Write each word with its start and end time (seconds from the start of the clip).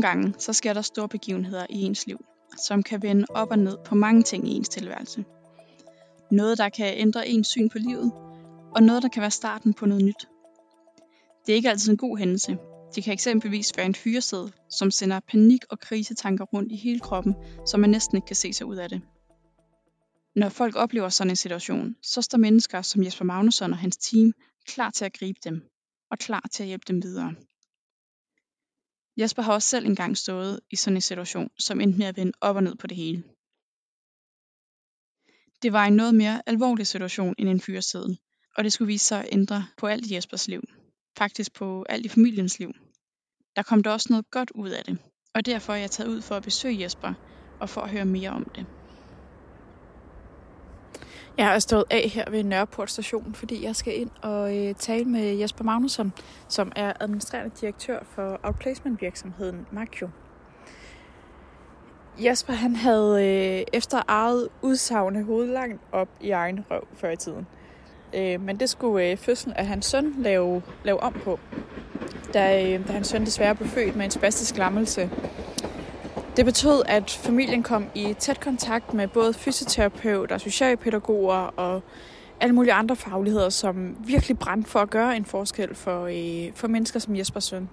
Nogle 0.00 0.08
gange 0.08 0.34
så 0.38 0.52
sker 0.52 0.72
der 0.72 0.82
store 0.82 1.08
begivenheder 1.08 1.66
i 1.70 1.82
ens 1.82 2.06
liv, 2.06 2.24
som 2.56 2.82
kan 2.82 3.02
vende 3.02 3.26
op 3.30 3.50
og 3.50 3.58
ned 3.58 3.78
på 3.84 3.94
mange 3.94 4.22
ting 4.22 4.48
i 4.48 4.50
ens 4.50 4.68
tilværelse. 4.68 5.24
Noget, 6.30 6.58
der 6.58 6.68
kan 6.68 6.98
ændre 6.98 7.28
ens 7.28 7.48
syn 7.48 7.68
på 7.68 7.78
livet, 7.78 8.12
og 8.76 8.82
noget, 8.82 9.02
der 9.02 9.08
kan 9.08 9.20
være 9.20 9.30
starten 9.30 9.74
på 9.74 9.86
noget 9.86 10.04
nyt. 10.04 10.28
Det 11.46 11.52
er 11.52 11.56
ikke 11.56 11.70
altid 11.70 11.90
en 11.90 11.96
god 11.96 12.18
hændelse. 12.18 12.58
Det 12.94 13.04
kan 13.04 13.12
eksempelvis 13.12 13.72
være 13.76 13.86
en 13.86 13.94
fyresæd, 13.94 14.48
som 14.70 14.90
sender 14.90 15.20
panik 15.20 15.64
og 15.70 15.80
krisetanker 15.80 16.44
rundt 16.44 16.72
i 16.72 16.76
hele 16.76 17.00
kroppen, 17.00 17.34
så 17.66 17.76
man 17.76 17.90
næsten 17.90 18.16
ikke 18.16 18.26
kan 18.26 18.36
se 18.36 18.52
sig 18.52 18.66
ud 18.66 18.76
af 18.76 18.88
det. 18.88 19.02
Når 20.36 20.48
folk 20.48 20.76
oplever 20.76 21.08
sådan 21.08 21.30
en 21.30 21.36
situation, 21.36 21.96
så 22.02 22.22
står 22.22 22.38
mennesker 22.38 22.82
som 22.82 23.04
Jesper 23.04 23.24
Magnusson 23.24 23.72
og 23.72 23.78
hans 23.78 23.96
team 23.96 24.32
klar 24.66 24.90
til 24.90 25.04
at 25.04 25.12
gribe 25.12 25.38
dem, 25.44 25.62
og 26.10 26.18
klar 26.18 26.48
til 26.52 26.62
at 26.62 26.66
hjælpe 26.66 26.84
dem 26.88 27.02
videre. 27.02 27.34
Jesper 29.16 29.42
har 29.42 29.52
også 29.52 29.68
selv 29.68 29.86
engang 29.86 30.16
stået 30.16 30.60
i 30.70 30.76
sådan 30.76 30.96
en 30.96 31.00
situation, 31.00 31.50
som 31.58 31.80
endte 31.80 31.98
med 31.98 32.06
at 32.06 32.16
vende 32.16 32.32
op 32.40 32.56
og 32.56 32.62
ned 32.62 32.76
på 32.76 32.86
det 32.86 32.96
hele. 32.96 33.24
Det 35.62 35.72
var 35.72 35.84
en 35.84 35.96
noget 35.96 36.14
mere 36.14 36.42
alvorlig 36.46 36.86
situation 36.86 37.34
end 37.38 37.48
en 37.48 37.60
fyreseddel, 37.60 38.18
og 38.56 38.64
det 38.64 38.72
skulle 38.72 38.86
vise 38.86 39.04
sig 39.04 39.20
at 39.20 39.28
ændre 39.32 39.66
på 39.76 39.86
alt 39.86 40.06
i 40.06 40.14
Jespers 40.14 40.48
liv. 40.48 40.62
Faktisk 41.18 41.52
på 41.52 41.84
alt 41.88 42.06
i 42.06 42.08
familiens 42.08 42.58
liv. 42.58 42.72
Der 43.56 43.62
kom 43.62 43.82
der 43.82 43.90
også 43.90 44.06
noget 44.10 44.30
godt 44.30 44.50
ud 44.50 44.70
af 44.70 44.84
det, 44.84 44.98
og 45.34 45.46
derfor 45.46 45.72
er 45.72 45.76
jeg 45.76 45.90
taget 45.90 46.08
ud 46.08 46.22
for 46.22 46.36
at 46.36 46.42
besøge 46.42 46.80
Jesper 46.82 47.14
og 47.58 47.70
for 47.70 47.80
at 47.80 47.90
høre 47.90 48.04
mere 48.04 48.30
om 48.30 48.46
det. 48.54 48.66
Jeg 51.38 51.54
er 51.54 51.58
stået 51.58 51.84
af 51.90 52.10
her 52.14 52.30
ved 52.30 52.44
Nørreport 52.44 52.90
station, 52.90 53.34
fordi 53.34 53.64
jeg 53.64 53.76
skal 53.76 54.00
ind 54.00 54.10
og 54.22 54.56
øh, 54.56 54.74
tale 54.74 55.04
med 55.04 55.34
Jesper 55.34 55.64
Magnusson, 55.64 56.12
som 56.48 56.72
er 56.76 56.92
administrerende 57.00 57.56
direktør 57.60 57.98
for 58.14 58.40
outplacement 58.42 59.02
virksomheden 59.02 59.66
Makio. 59.72 60.08
Jesper 62.18 62.52
han 62.52 62.76
havde 62.76 63.26
øh, 63.26 63.64
efter 63.72 64.02
eget 64.08 64.48
udsagn 64.62 65.24
hovedet 65.24 65.52
langt 65.52 65.80
op 65.92 66.08
i 66.20 66.30
egen 66.30 66.64
røv 66.70 66.86
før 66.94 67.10
i 67.10 67.16
tiden. 67.16 67.46
Øh, 68.14 68.40
men 68.40 68.60
det 68.60 68.70
skulle 68.70 69.10
øh, 69.10 69.16
fødslen 69.16 69.54
af 69.54 69.66
hans 69.66 69.86
søn 69.86 70.14
lave, 70.18 70.62
lave 70.84 71.00
om 71.00 71.12
på, 71.12 71.38
da, 72.34 72.72
øh, 72.72 72.88
da 72.88 72.92
hans 72.92 73.08
søn 73.08 73.24
desværre 73.24 73.54
blev 73.54 73.68
født 73.68 73.96
med 73.96 74.04
en 74.04 74.10
spastisk 74.10 74.56
lammelse. 74.56 75.10
Det 76.36 76.44
betød, 76.44 76.82
at 76.88 77.10
familien 77.10 77.62
kom 77.62 77.86
i 77.94 78.14
tæt 78.18 78.40
kontakt 78.40 78.94
med 78.94 79.08
både 79.08 79.32
fysioterapeuter, 79.32 80.38
socialpædagoger 80.38 81.34
og 81.36 81.82
alle 82.40 82.54
mulige 82.54 82.72
andre 82.72 82.96
fagligheder, 82.96 83.48
som 83.48 83.96
virkelig 84.06 84.38
brændte 84.38 84.70
for 84.70 84.78
at 84.78 84.90
gøre 84.90 85.16
en 85.16 85.24
forskel 85.24 85.74
for, 85.74 86.06
øh, 86.06 86.52
for 86.54 86.68
mennesker 86.68 87.00
som 87.00 87.16
Jespers 87.16 87.44
søn. 87.44 87.68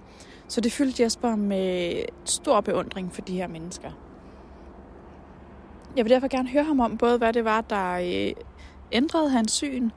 Så 0.48 0.60
det 0.60 0.72
fyldte 0.72 1.02
Jesper 1.02 1.36
med 1.36 2.02
stor 2.24 2.60
beundring 2.60 3.14
for 3.14 3.22
de 3.22 3.36
her 3.36 3.48
mennesker. 3.48 3.90
Jeg 5.96 6.04
vil 6.04 6.10
derfor 6.10 6.28
gerne 6.28 6.48
høre 6.48 6.64
ham 6.64 6.80
om 6.80 6.98
både, 6.98 7.18
hvad 7.18 7.32
det 7.32 7.44
var, 7.44 7.60
der 7.60 7.92
øh, 7.92 8.32
ændrede 8.92 9.30
hans 9.30 9.52
syn, 9.52 9.90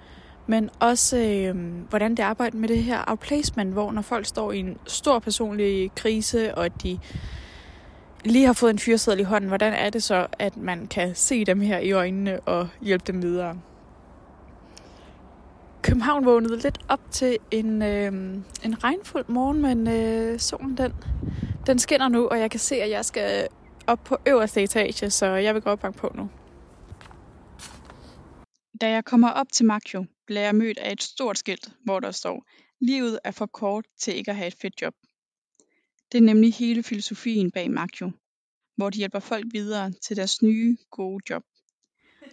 men 0.47 0.69
også 0.79 1.17
øh, 1.17 1.55
hvordan 1.89 2.11
det 2.11 2.23
arbejder 2.23 2.57
med 2.57 2.69
det 2.69 2.83
her 2.83 3.03
outplacement, 3.07 3.73
hvor 3.73 3.91
når 3.91 4.01
folk 4.01 4.25
står 4.25 4.51
i 4.51 4.59
en 4.59 4.77
stor 4.87 5.19
personlig 5.19 5.91
krise, 5.95 6.55
og 6.55 6.65
at 6.65 6.83
de 6.83 6.99
lige 8.25 8.45
har 8.45 8.53
fået 8.53 8.71
en 8.71 8.79
fyreseddel 8.79 9.19
i 9.19 9.23
hånden, 9.23 9.47
hvordan 9.47 9.73
er 9.73 9.89
det 9.89 10.03
så, 10.03 10.27
at 10.39 10.57
man 10.57 10.87
kan 10.87 11.15
se 11.15 11.45
dem 11.45 11.61
her 11.61 11.79
i 11.79 11.91
øjnene 11.91 12.39
og 12.39 12.69
hjælpe 12.81 13.03
dem 13.07 13.21
videre? 13.21 13.61
København 15.83 16.25
vågnede 16.25 16.57
lidt 16.57 16.77
op 16.89 17.01
til 17.11 17.37
en, 17.51 17.81
øh, 17.81 18.13
en 18.63 18.83
regnfuld 18.83 19.25
morgen, 19.27 19.61
men 19.61 19.87
øh, 19.87 20.39
solen 20.39 20.77
den, 20.77 20.93
den 21.67 21.79
skinner 21.79 22.07
nu, 22.07 22.27
og 22.27 22.39
jeg 22.39 22.51
kan 22.51 22.59
se, 22.59 22.75
at 22.75 22.89
jeg 22.89 23.05
skal 23.05 23.47
op 23.87 23.99
på 24.03 24.17
øverste 24.27 24.63
etage, 24.63 25.09
så 25.09 25.25
jeg 25.25 25.53
vil 25.53 25.61
gå 25.61 25.69
op 25.69 25.79
på 25.97 26.11
nu. 26.15 26.29
Da 28.81 28.89
jeg 28.89 29.05
kommer 29.05 29.29
op 29.29 29.47
til 29.53 29.65
Makjo, 29.65 30.05
bliver 30.27 30.41
jeg 30.41 30.55
mødt 30.55 30.77
af 30.77 30.91
et 30.91 31.03
stort 31.03 31.37
skilt, 31.37 31.69
hvor 31.85 31.99
der 31.99 32.11
står, 32.11 32.43
livet 32.81 33.19
er 33.23 33.31
for 33.31 33.45
kort 33.45 33.85
til 33.99 34.15
ikke 34.15 34.31
at 34.31 34.37
have 34.37 34.47
et 34.47 34.55
fedt 34.61 34.81
job. 34.81 34.93
Det 36.11 36.17
er 36.17 36.21
nemlig 36.21 36.53
hele 36.53 36.83
filosofien 36.83 37.51
bag 37.51 37.71
Makjo, 37.71 38.11
hvor 38.77 38.89
de 38.89 38.97
hjælper 38.97 39.19
folk 39.19 39.45
videre 39.51 39.91
til 39.91 40.17
deres 40.17 40.41
nye, 40.41 40.77
gode 40.91 41.23
job. 41.29 41.43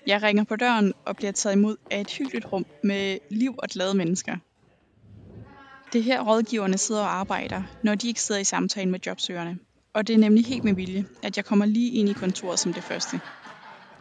Jeg 0.06 0.22
ringer 0.22 0.44
på 0.44 0.56
døren 0.56 0.92
og 1.04 1.16
bliver 1.16 1.32
taget 1.32 1.56
imod 1.56 1.76
af 1.90 2.00
et 2.00 2.10
hyggeligt 2.10 2.52
rum 2.52 2.66
med 2.84 3.18
liv 3.30 3.54
og 3.58 3.68
glade 3.68 3.96
mennesker. 3.96 4.36
Det 5.92 5.98
er 5.98 6.02
her 6.02 6.20
rådgiverne 6.22 6.78
sidder 6.78 7.00
og 7.00 7.14
arbejder, 7.14 7.62
når 7.82 7.94
de 7.94 8.08
ikke 8.08 8.22
sidder 8.22 8.40
i 8.40 8.44
samtale 8.44 8.90
med 8.90 9.00
jobsøgerne. 9.06 9.58
Og 9.92 10.06
det 10.06 10.14
er 10.14 10.18
nemlig 10.18 10.46
helt 10.46 10.64
med 10.64 10.74
vilje, 10.74 11.04
at 11.22 11.36
jeg 11.36 11.44
kommer 11.44 11.66
lige 11.66 11.92
ind 11.92 12.08
i 12.08 12.12
kontoret 12.12 12.58
som 12.58 12.72
det 12.72 12.82
første. 12.82 13.20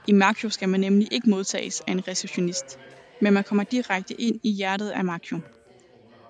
I 0.08 0.12
Makjo 0.12 0.50
skal 0.50 0.70
man 0.70 0.80
nemlig 0.80 1.08
ikke 1.12 1.30
modtages 1.30 1.82
af 1.88 1.92
en 1.92 2.08
receptionist, 2.08 2.80
men 3.22 3.34
man 3.34 3.44
kommer 3.44 3.64
direkte 3.64 4.22
ind 4.22 4.40
i 4.44 4.52
hjertet 4.52 4.90
af 4.90 5.06
Makjo. 5.06 5.40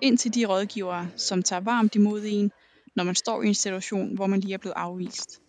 Ind 0.00 0.18
til 0.18 0.34
de 0.34 0.44
rådgivere, 0.44 1.08
som 1.16 1.42
tager 1.42 1.60
varmt 1.60 1.94
imod 1.94 2.22
en, 2.26 2.52
når 2.98 3.04
man 3.04 3.14
står 3.14 3.42
i 3.42 3.46
en 3.46 3.54
situation, 3.54 4.14
hvor 4.14 4.26
man 4.26 4.40
lige 4.40 4.54
er 4.54 4.58
blevet 4.58 4.74
afvist. 4.76 5.40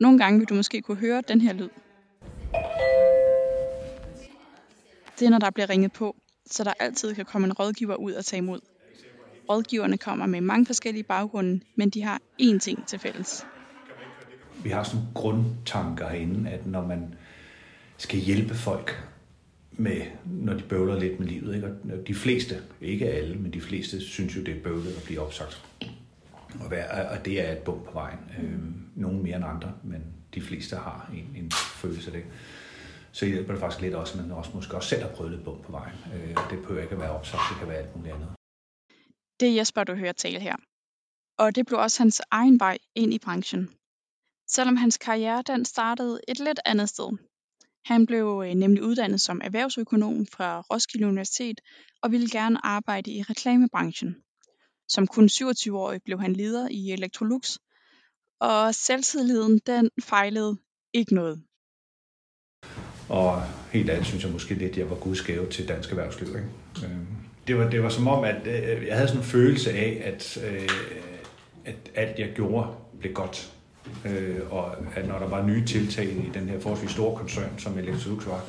Nogle 0.00 0.18
gange 0.18 0.38
vil 0.38 0.48
du 0.48 0.54
måske 0.54 0.82
kunne 0.82 0.96
høre 0.96 1.22
den 1.28 1.40
her 1.40 1.52
lyd. 1.52 1.68
Det 5.18 5.26
er, 5.26 5.30
når 5.30 5.38
der 5.38 5.50
bliver 5.50 5.70
ringet 5.70 5.92
på, 5.92 6.16
så 6.46 6.64
der 6.64 6.72
altid 6.80 7.14
kan 7.14 7.24
komme 7.24 7.46
en 7.46 7.52
rådgiver 7.52 7.94
ud 7.94 8.12
og 8.12 8.24
tage 8.24 8.38
imod. 8.38 8.60
Rådgiverne 9.48 9.98
kommer 9.98 10.26
med 10.26 10.40
mange 10.40 10.66
forskellige 10.66 11.02
baggrunde, 11.02 11.60
men 11.76 11.90
de 11.90 12.02
har 12.02 12.20
én 12.42 12.58
ting 12.58 12.86
til 12.86 12.98
fælles. 12.98 13.46
Vi 14.64 14.70
har 14.70 14.84
sådan 14.84 15.06
grundtanker 15.14 16.08
herinde, 16.08 16.50
at 16.50 16.66
når 16.66 16.86
man 16.86 17.14
skal 17.96 18.18
hjælpe 18.18 18.54
folk 18.54 19.08
med, 19.72 20.00
når 20.24 20.54
de 20.54 20.62
bøvler 20.62 21.00
lidt 21.00 21.20
med 21.20 21.28
livet, 21.28 21.54
ikke? 21.54 21.66
og 21.68 22.08
de 22.08 22.14
fleste, 22.14 22.56
ikke 22.80 23.10
alle, 23.10 23.36
men 23.36 23.52
de 23.52 23.60
fleste 23.60 24.00
synes 24.00 24.36
jo, 24.36 24.40
det 24.42 24.56
er 24.56 24.62
bøvlet 24.62 24.96
at 24.96 25.02
blive 25.02 25.20
opsagt. 25.20 25.62
Og, 26.60 26.70
være, 26.70 27.08
og 27.08 27.24
det 27.24 27.48
er 27.48 27.52
et 27.52 27.58
bump 27.58 27.84
på 27.84 27.92
vejen. 27.92 28.18
Øhm, 28.42 28.90
nogle 28.94 29.18
mere 29.22 29.36
end 29.36 29.44
andre, 29.44 29.72
men 29.84 30.02
de 30.34 30.40
fleste 30.40 30.76
har 30.76 31.10
en, 31.14 31.44
en 31.44 31.50
følelse 31.50 32.10
af 32.10 32.12
det. 32.12 32.24
Så 33.12 33.26
hjælper 33.26 33.52
det 33.52 33.60
faktisk 33.60 33.82
lidt 33.82 33.94
også, 33.94 34.18
at 34.18 34.26
man 34.26 34.36
også 34.36 34.50
måske 34.54 34.76
også 34.76 34.88
selv 34.88 35.02
har 35.02 35.10
prøvet 35.10 35.32
lidt 35.32 35.44
bump 35.44 35.64
på 35.64 35.72
vejen. 35.72 35.94
Øh, 36.14 36.36
det 36.50 36.58
behøver 36.62 36.82
ikke 36.82 36.94
at 36.94 37.00
være 37.00 37.10
opsagt, 37.10 37.42
det 37.50 37.58
kan 37.58 37.68
være 37.68 37.78
alt 37.78 37.96
muligt 37.96 38.14
andet. 38.14 38.28
Det 39.40 39.48
er 39.48 39.56
Jesper, 39.56 39.84
du 39.84 39.94
hører 39.94 40.12
tale 40.12 40.40
her. 40.40 40.56
Og 41.38 41.54
det 41.54 41.66
blev 41.66 41.78
også 41.78 42.02
hans 42.02 42.22
egen 42.30 42.60
vej 42.60 42.78
ind 42.94 43.14
i 43.14 43.18
branchen. 43.18 43.70
Selvom 44.48 44.76
hans 44.76 44.98
karriere 44.98 45.42
den 45.46 45.64
startede 45.64 46.20
et 46.28 46.38
lidt 46.38 46.60
andet 46.64 46.88
sted. 46.88 47.18
Han 47.84 48.06
blev 48.06 48.42
øh, 48.46 48.54
nemlig 48.54 48.82
uddannet 48.82 49.20
som 49.20 49.40
erhvervsøkonom 49.44 50.26
fra 50.26 50.60
Roskilde 50.60 51.06
Universitet 51.06 51.60
og 52.02 52.12
ville 52.12 52.28
gerne 52.30 52.66
arbejde 52.66 53.10
i 53.10 53.22
reklamebranchen. 53.22 54.16
Som 54.88 55.06
kun 55.06 55.24
27-årig 55.24 56.00
blev 56.04 56.20
han 56.20 56.32
leder 56.32 56.68
i 56.70 56.92
Electrolux, 56.92 57.58
og 58.40 58.74
selvtilliden 58.74 59.60
den 59.66 59.90
fejlede 60.00 60.56
ikke 60.94 61.14
noget. 61.14 61.42
Og 63.08 63.42
helt 63.72 63.90
ærligt 63.90 64.06
synes 64.06 64.24
jeg 64.24 64.32
måske 64.32 64.54
lidt, 64.54 64.72
at 64.72 64.78
jeg 64.78 64.90
var 64.90 64.96
gudsgave 64.96 65.50
til 65.50 65.68
dansk 65.68 65.90
erhvervsliv. 65.90 66.28
Ikke? 66.28 66.48
Øhm, 66.84 67.06
det, 67.46 67.58
var, 67.58 67.70
det 67.70 67.82
var 67.82 67.88
som 67.88 68.08
om, 68.08 68.24
at 68.24 68.46
øh, 68.46 68.86
jeg 68.86 68.96
havde 68.96 69.08
sådan 69.08 69.20
en 69.20 69.26
følelse 69.26 69.70
af, 69.72 70.02
at, 70.04 70.38
øh, 70.46 70.68
at 71.64 71.76
alt 71.94 72.18
jeg 72.18 72.32
gjorde 72.34 72.68
blev 73.00 73.12
godt. 73.12 73.52
Øh, 74.04 74.52
og 74.52 74.76
at 74.96 75.08
når 75.08 75.18
der 75.18 75.28
var 75.28 75.46
nye 75.46 75.66
tiltag 75.66 76.04
i 76.04 76.30
den 76.34 76.48
her 76.48 76.60
forholdsvis 76.60 76.90
store 76.90 77.18
koncern, 77.18 77.58
som 77.58 77.78
Electrolux 77.78 78.26
var, 78.26 78.44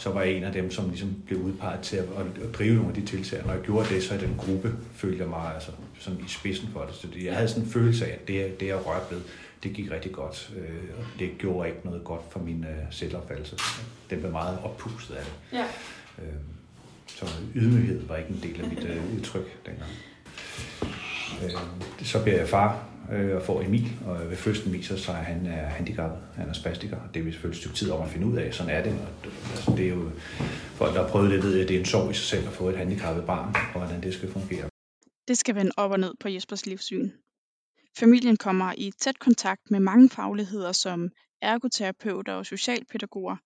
så 0.00 0.10
var 0.10 0.22
jeg 0.22 0.32
en 0.32 0.44
af 0.44 0.52
dem, 0.52 0.70
som 0.70 0.88
ligesom 0.88 1.14
blev 1.26 1.38
udpeget 1.38 1.80
til 1.80 1.96
at, 1.96 2.04
at 2.44 2.54
drive 2.54 2.74
nogle 2.74 2.88
af 2.88 2.94
de 2.94 3.06
tiltag. 3.06 3.46
Når 3.46 3.52
jeg 3.52 3.62
gjorde 3.62 3.94
det, 3.94 4.02
så 4.02 4.14
i 4.14 4.18
den 4.18 4.34
gruppe 4.38 4.74
følte 4.94 5.18
jeg 5.18 5.28
mig 5.28 5.54
altså, 5.54 5.70
sådan 5.98 6.20
i 6.20 6.28
spidsen 6.28 6.68
for 6.72 6.80
det. 6.80 6.94
Så 6.94 7.08
jeg 7.24 7.34
havde 7.34 7.48
sådan 7.48 7.62
en 7.62 7.70
følelse 7.70 8.06
af, 8.06 8.12
at 8.12 8.28
det, 8.28 8.60
det 8.60 8.66
jeg 8.66 8.86
rørte 8.86 9.14
ved, 9.14 9.20
det 9.62 9.72
gik 9.72 9.90
rigtig 9.90 10.12
godt. 10.12 10.52
Øh, 10.56 10.98
og 10.98 11.04
det 11.18 11.30
gjorde 11.38 11.68
ikke 11.68 11.80
noget 11.84 12.04
godt 12.04 12.20
for 12.30 12.40
min 12.40 12.64
øh, 12.64 12.86
selvopfattelse. 12.90 13.56
Den 14.10 14.18
blev 14.18 14.32
meget 14.32 14.58
oppustet 14.64 15.14
af 15.14 15.24
det. 15.24 15.58
Ja. 15.58 15.64
Øh, 16.18 16.34
så 17.06 17.26
ydmyghed 17.54 18.06
var 18.06 18.16
ikke 18.16 18.30
en 18.30 18.40
del 18.42 18.60
af 18.60 18.68
mit 18.68 18.84
øh, 18.84 19.14
udtryk 19.16 19.66
dengang. 19.66 19.90
Øh, 21.44 21.50
så 22.02 22.22
bliver 22.22 22.38
jeg 22.38 22.48
far 22.48 22.89
øh, 23.12 23.36
og 23.36 23.42
får 23.42 23.62
Emil, 23.62 23.92
og 24.06 24.30
ved 24.30 24.36
første 24.36 24.70
viser 24.70 24.96
sig, 24.96 25.18
at 25.18 25.24
han 25.24 25.46
er 25.46 25.66
handicappet, 25.66 26.18
han 26.36 26.48
er 26.48 26.52
spastiker, 26.52 26.96
og 26.96 27.14
det 27.14 27.26
vi 27.26 27.32
selvfølgelig 27.32 27.56
et 27.56 27.62
stykke 27.62 27.76
tid 27.76 27.90
om 27.90 28.02
at 28.02 28.08
finde 28.08 28.26
ud 28.26 28.36
af, 28.36 28.54
sådan 28.54 28.72
er 28.72 28.82
det. 28.82 28.92
Og, 28.92 29.30
altså, 29.50 29.74
det 29.76 29.84
er 29.84 29.88
jo, 29.88 30.10
folk 30.74 30.94
der 30.94 31.02
har 31.02 31.08
prøvet 31.08 31.30
det, 31.30 31.42
ved 31.42 31.60
at 31.60 31.68
det 31.68 31.76
er 31.76 31.80
en 31.80 31.86
sorg 31.86 32.10
i 32.10 32.14
sig 32.14 32.24
selv 32.24 32.46
at 32.46 32.52
få 32.52 32.68
et 32.68 32.76
handicappet 32.76 33.24
barn, 33.24 33.54
og 33.74 33.86
hvordan 33.86 34.02
det 34.02 34.14
skal 34.14 34.32
fungere. 34.32 34.68
Det 35.28 35.38
skal 35.38 35.54
vende 35.54 35.72
op 35.76 35.90
og 35.90 36.00
ned 36.00 36.14
på 36.20 36.28
Jespers 36.28 36.66
livssyn. 36.66 37.10
Familien 37.98 38.36
kommer 38.36 38.74
i 38.78 38.92
tæt 39.00 39.18
kontakt 39.18 39.70
med 39.70 39.80
mange 39.80 40.10
fagligheder 40.10 40.72
som 40.72 41.10
ergoterapeuter 41.42 42.32
og 42.32 42.46
socialpædagoger, 42.46 43.36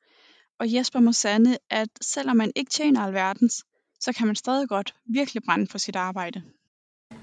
og 0.61 0.75
Jesper 0.75 1.01
må 1.01 1.13
sande, 1.13 1.59
at 1.71 1.89
selvom 2.01 2.37
man 2.37 2.53
ikke 2.57 2.71
tjener 2.71 3.01
alverdens, 3.01 3.65
så 4.01 4.13
kan 4.13 4.27
man 4.27 4.37
stadig 4.37 4.69
godt 4.69 4.95
virkelig 5.07 5.43
brænde 5.47 5.67
for 5.67 5.79
sit 5.79 5.97
arbejde. 5.97 6.43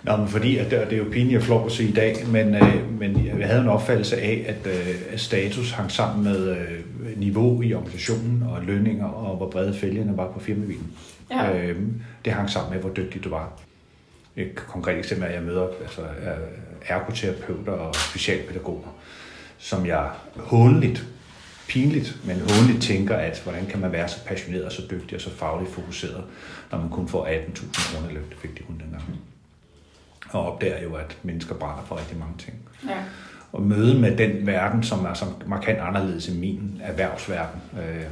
Nå, 0.03 0.17
men 0.17 0.27
fordi, 0.27 0.57
at 0.57 0.71
det, 0.71 0.79
det 0.89 0.93
er 0.93 0.97
jo 0.97 1.09
pinligt 1.11 1.37
at 1.37 1.43
flot 1.43 1.65
at 1.65 1.79
i 1.79 1.91
dag, 1.91 2.15
men, 2.27 2.55
øh, 2.55 2.99
men 2.99 3.25
jeg 3.39 3.47
havde 3.47 3.61
en 3.61 3.69
opfattelse 3.69 4.17
af, 4.17 4.45
at, 4.47 4.71
øh, 4.73 4.95
at 5.11 5.19
status 5.19 5.71
hang 5.71 5.91
sammen 5.91 6.23
med 6.23 6.57
øh, 6.57 6.79
niveau 7.17 7.61
i 7.61 7.73
organisationen 7.73 8.43
og 8.43 8.61
lønninger 8.61 9.05
og 9.05 9.37
hvor 9.37 9.49
brede 9.49 9.73
fælgene 9.73 10.17
var 10.17 10.31
på 10.31 10.39
firmabilen. 10.39 10.91
Ja. 11.31 11.57
Øh, 11.57 11.77
det 12.25 12.33
hang 12.33 12.49
sammen 12.49 12.73
med, 12.73 12.81
hvor 12.81 12.89
dygtig 12.89 13.23
du 13.23 13.29
var. 13.29 13.59
Et 14.35 14.55
konkret 14.55 14.97
eksempel 14.97 15.23
er, 15.23 15.29
at 15.29 15.35
jeg 15.35 15.43
møder 15.43 15.67
altså, 15.81 16.01
ergoterapeuter 16.87 17.71
og 17.71 17.95
specialpædagoger, 17.95 18.95
som 19.57 19.85
jeg 19.85 20.09
håndeligt, 20.35 21.05
pinligt, 21.67 22.17
men 22.25 22.39
håndeligt 22.39 22.83
tænker, 22.83 23.15
at 23.15 23.41
hvordan 23.43 23.65
kan 23.65 23.79
man 23.79 23.91
være 23.91 24.07
så 24.07 24.25
passioneret 24.25 24.65
og 24.65 24.71
så 24.71 24.81
dygtig 24.91 25.15
og 25.15 25.21
så 25.21 25.29
fagligt 25.29 25.71
fokuseret, 25.71 26.23
når 26.71 26.79
man 26.79 26.89
kun 26.89 27.07
får 27.07 27.25
18.000 27.25 27.95
kroner 27.95 28.13
løn, 28.13 28.23
det 28.29 28.37
fik 28.41 28.57
de 28.57 28.63
kun 28.63 28.81
dengang. 28.83 29.03
Og 30.31 30.53
opdager 30.53 30.83
jo, 30.83 30.95
at 30.95 31.17
mennesker 31.23 31.55
brænder 31.55 31.83
for 31.83 31.99
rigtig 31.99 32.17
mange 32.17 32.33
ting. 32.37 32.69
Ja. 32.89 33.03
Og 33.51 33.61
møde 33.61 33.99
med 33.99 34.17
den 34.17 34.47
verden, 34.47 34.83
som 34.83 35.05
er 35.05 35.13
så 35.13 35.25
markant 35.45 35.79
anderledes 35.79 36.27
end 36.27 36.39
min 36.39 36.81
erhvervsverden, 36.83 37.61
øh, 37.79 38.05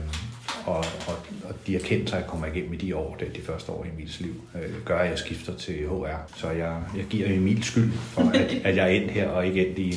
og, 0.65 0.77
og, 0.77 1.15
og 1.43 1.67
de 1.67 1.75
erkendelser, 1.75 2.17
jeg 2.17 2.27
kommer 2.27 2.47
igennem 2.47 2.73
i 2.73 2.77
de 2.77 2.95
år, 2.95 3.15
det 3.15 3.27
er 3.27 3.33
de 3.33 3.41
første 3.41 3.71
år 3.71 3.85
i 3.85 3.87
mit 3.97 4.21
liv, 4.21 4.33
øh, 4.55 4.85
gør, 4.85 4.99
at 4.99 5.09
jeg 5.09 5.19
skifter 5.19 5.55
til 5.55 5.87
HR. 5.87 6.35
Så 6.35 6.49
jeg, 6.49 6.83
jeg 6.97 7.05
giver 7.05 7.33
Emil 7.33 7.63
skyld 7.63 7.91
for, 7.91 8.21
at, 8.21 8.53
at 8.67 8.75
jeg 8.75 8.85
er 8.85 9.01
endt 9.01 9.11
her, 9.11 9.29
og 9.29 9.47
ikke 9.47 9.67
endt 9.67 9.79
i, 9.79 9.93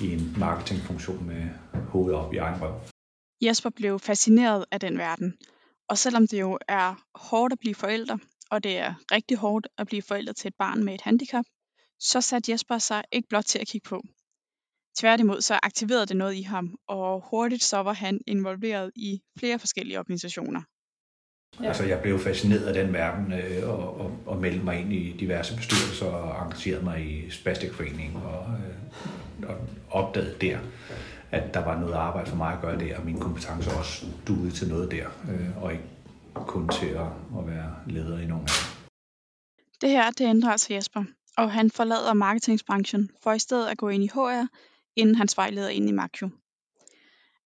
i 0.00 0.12
en 0.12 0.34
marketingfunktion 0.38 1.26
med 1.26 1.42
hovedet 1.88 2.18
op 2.18 2.34
i 2.34 2.36
egen 2.36 2.62
røv. 2.62 2.74
Jesper 3.42 3.70
blev 3.70 3.98
fascineret 3.98 4.64
af 4.70 4.80
den 4.80 4.98
verden, 4.98 5.34
og 5.88 5.98
selvom 5.98 6.26
det 6.26 6.40
jo 6.40 6.58
er 6.68 7.02
hårdt 7.14 7.52
at 7.52 7.58
blive 7.58 7.74
forældre, 7.74 8.18
og 8.52 8.64
det 8.64 8.78
er 8.78 8.94
rigtig 9.12 9.36
hårdt 9.36 9.68
at 9.78 9.86
blive 9.86 10.02
forældre 10.02 10.32
til 10.32 10.48
et 10.48 10.54
barn 10.58 10.84
med 10.84 10.94
et 10.94 11.00
handicap, 11.00 11.44
så 11.98 12.20
satte 12.20 12.52
Jesper 12.52 12.78
sig 12.78 13.02
ikke 13.12 13.28
blot 13.28 13.44
til 13.44 13.58
at 13.58 13.66
kigge 13.66 13.88
på. 13.88 14.02
Tværtimod 14.98 15.40
så 15.40 15.58
aktiverede 15.62 16.06
det 16.06 16.16
noget 16.16 16.34
i 16.34 16.42
ham, 16.42 16.76
og 16.88 17.24
hurtigt 17.30 17.62
så 17.62 17.76
var 17.82 17.92
han 17.92 18.20
involveret 18.26 18.90
i 18.96 19.20
flere 19.38 19.58
forskellige 19.58 19.98
organisationer. 19.98 20.62
Ja. 21.60 21.66
Altså, 21.66 21.84
jeg 21.84 22.02
blev 22.02 22.18
fascineret 22.18 22.66
af 22.66 22.74
den 22.74 22.92
verden 22.92 23.32
øh, 23.32 23.68
og, 23.68 24.00
og, 24.00 24.18
og 24.26 24.40
meldte 24.40 24.64
mig 24.64 24.80
ind 24.80 24.92
i 24.92 25.16
diverse 25.16 25.56
bestyrelser 25.56 26.06
og 26.06 26.44
engagerede 26.44 26.84
mig 26.84 27.00
i 27.10 27.30
Spastikforeningen 27.30 28.16
og, 28.16 28.46
øh, 28.58 29.48
og 29.48 29.56
opdagede 29.90 30.36
der, 30.40 30.58
at 31.30 31.54
der 31.54 31.64
var 31.64 31.80
noget 31.80 31.94
arbejde 31.94 32.30
for 32.30 32.36
mig 32.36 32.52
at 32.52 32.60
gøre 32.60 32.78
der, 32.78 32.98
og 32.98 33.04
mine 33.04 33.20
kompetencer 33.20 33.78
også 33.78 34.06
duede 34.26 34.50
til 34.50 34.68
noget 34.68 34.90
der, 34.90 35.06
øh, 35.30 35.62
og 35.62 35.72
ikke 35.72 35.84
kun 36.34 36.68
til 36.68 36.86
at, 36.86 37.06
at 37.38 37.46
være 37.46 37.76
leder 37.86 38.18
i 38.18 38.26
nogen 38.26 38.44
af 38.44 38.82
Det 39.80 39.90
her, 39.90 40.10
det 40.10 40.24
ændrer 40.24 40.56
sig 40.56 40.74
Jesper, 40.74 41.04
og 41.36 41.52
han 41.52 41.70
forlader 41.70 42.14
marketingsbranchen 42.14 43.10
for 43.22 43.32
i 43.32 43.38
stedet 43.38 43.68
at 43.68 43.78
gå 43.78 43.88
ind 43.88 44.04
i 44.04 44.06
HR 44.06 44.46
inden 44.96 45.14
hans 45.14 45.36
vejleder 45.36 45.68
ind 45.68 45.88
i 45.88 45.92
Makjo. 45.92 46.28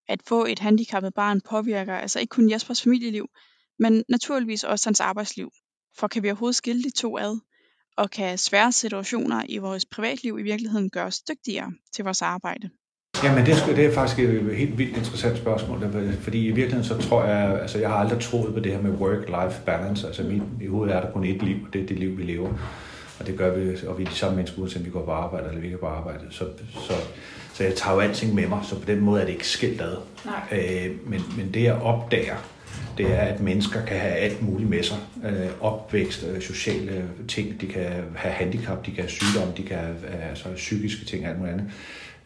At 0.08 0.22
få 0.22 0.44
et 0.44 0.58
handicappet 0.58 1.14
barn 1.14 1.40
påvirker 1.40 1.96
altså 1.96 2.20
ikke 2.20 2.30
kun 2.30 2.50
Jespers 2.50 2.82
familieliv, 2.82 3.28
men 3.78 4.04
naturligvis 4.08 4.64
også 4.64 4.88
hans 4.88 5.00
arbejdsliv. 5.00 5.50
For 5.98 6.08
kan 6.08 6.22
vi 6.22 6.28
overhovedet 6.28 6.56
skille 6.56 6.82
de 6.82 6.90
to 6.90 7.18
ad? 7.18 7.40
Og 7.96 8.10
kan 8.10 8.38
svære 8.38 8.72
situationer 8.72 9.44
i 9.48 9.58
vores 9.58 9.86
privatliv 9.86 10.38
i 10.38 10.42
virkeligheden 10.42 10.90
gøre 10.90 11.04
os 11.04 11.20
dygtigere 11.20 11.72
til 11.92 12.04
vores 12.04 12.22
arbejde? 12.22 12.70
Jamen, 13.24 13.46
det 13.46 13.76
det 13.76 13.84
er 13.86 13.92
faktisk 13.92 14.18
et 14.18 14.56
helt 14.56 14.78
vildt 14.78 14.96
interessant 14.96 15.38
spørgsmål, 15.38 15.84
fordi 16.20 16.46
i 16.46 16.50
virkeligheden 16.50 16.84
så 16.84 17.08
tror 17.08 17.24
jeg, 17.24 17.60
altså 17.60 17.78
jeg 17.78 17.88
har 17.88 17.96
aldrig 17.96 18.20
troet 18.20 18.54
på 18.54 18.60
det 18.60 18.72
her 18.72 18.80
med 18.82 18.90
work-life 18.90 19.64
balance, 19.66 20.06
altså 20.06 20.22
mit, 20.22 20.42
i 20.60 20.66
hovedet 20.66 20.96
er 20.96 21.00
der 21.00 21.10
kun 21.10 21.24
et 21.24 21.42
liv, 21.42 21.56
og 21.66 21.72
det 21.72 21.82
er 21.82 21.86
det 21.86 21.98
liv, 21.98 22.18
vi 22.18 22.22
lever. 22.22 22.48
Og 23.18 23.26
det 23.26 23.36
gør 23.36 23.54
vi, 23.56 23.76
og 23.86 23.98
vi 23.98 24.04
er 24.04 24.08
de 24.08 24.14
samme 24.14 24.36
mennesker, 24.36 24.58
uanset 24.58 24.78
om 24.78 24.84
vi 24.84 24.90
går 24.90 25.04
på 25.04 25.10
arbejde 25.10 25.48
eller 25.48 25.60
vi 25.60 25.66
ikke 25.66 25.78
går 25.78 25.88
på 25.88 25.94
arbejde. 25.94 26.20
Så, 26.30 26.44
så, 26.74 26.92
så 27.54 27.64
jeg 27.64 27.74
tager 27.74 27.94
jo 27.94 28.00
alting 28.00 28.34
med 28.34 28.46
mig, 28.46 28.60
så 28.62 28.74
på 28.74 28.86
den 28.86 29.00
måde 29.00 29.20
er 29.20 29.24
det 29.24 29.32
ikke 29.32 29.48
skilt 29.48 29.80
ad. 29.80 29.96
Nej. 30.24 30.34
Øh, 30.52 30.90
men, 31.06 31.22
men 31.36 31.50
det 31.54 31.62
jeg 31.62 31.74
opdager, 31.74 32.36
det 32.98 33.06
er, 33.14 33.20
at 33.20 33.40
mennesker 33.40 33.84
kan 33.84 33.96
have 33.96 34.12
alt 34.12 34.42
muligt 34.42 34.70
med 34.70 34.82
sig. 34.82 34.96
Øh, 35.24 35.46
opvækst, 35.60 36.26
øh, 36.34 36.42
sociale 36.42 37.04
ting, 37.28 37.60
de 37.60 37.66
kan 37.66 37.86
have 38.14 38.34
handicap, 38.34 38.86
de 38.86 38.90
kan 38.90 39.02
have 39.02 39.10
sygdom, 39.10 39.52
de 39.56 39.62
kan 39.62 39.76
have 39.76 39.96
altså, 40.30 40.48
psykiske 40.56 41.04
ting 41.04 41.24
og 41.24 41.30
alt 41.30 41.38
muligt 41.38 41.54
andet. 41.54 41.70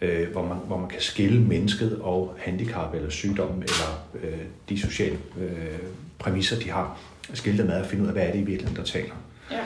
Øh, 0.03 0.33
hvor, 0.33 0.47
man, 0.47 0.57
hvor 0.67 0.79
man 0.79 0.89
kan 0.89 1.01
skille 1.01 1.41
mennesket 1.41 1.99
og 2.03 2.35
handicap 2.39 2.95
eller 2.95 3.11
sygdom 3.11 3.63
eller 3.63 4.09
øh, 4.23 4.39
de 4.69 4.81
sociale 4.81 5.19
øh, 5.41 5.79
præmisser, 6.19 6.59
de 6.59 6.71
har. 6.71 6.99
Skille 7.35 7.59
dem 7.59 7.67
med 7.67 7.75
at 7.75 7.87
finde 7.87 8.03
ud 8.03 8.09
af, 8.09 8.15
hvad 8.15 8.27
er 8.27 8.33
det 8.33 8.39
i 8.39 8.43
virkeligheden, 8.43 8.77
der 8.77 8.85
taler. 8.85 9.15
Ja. 9.51 9.61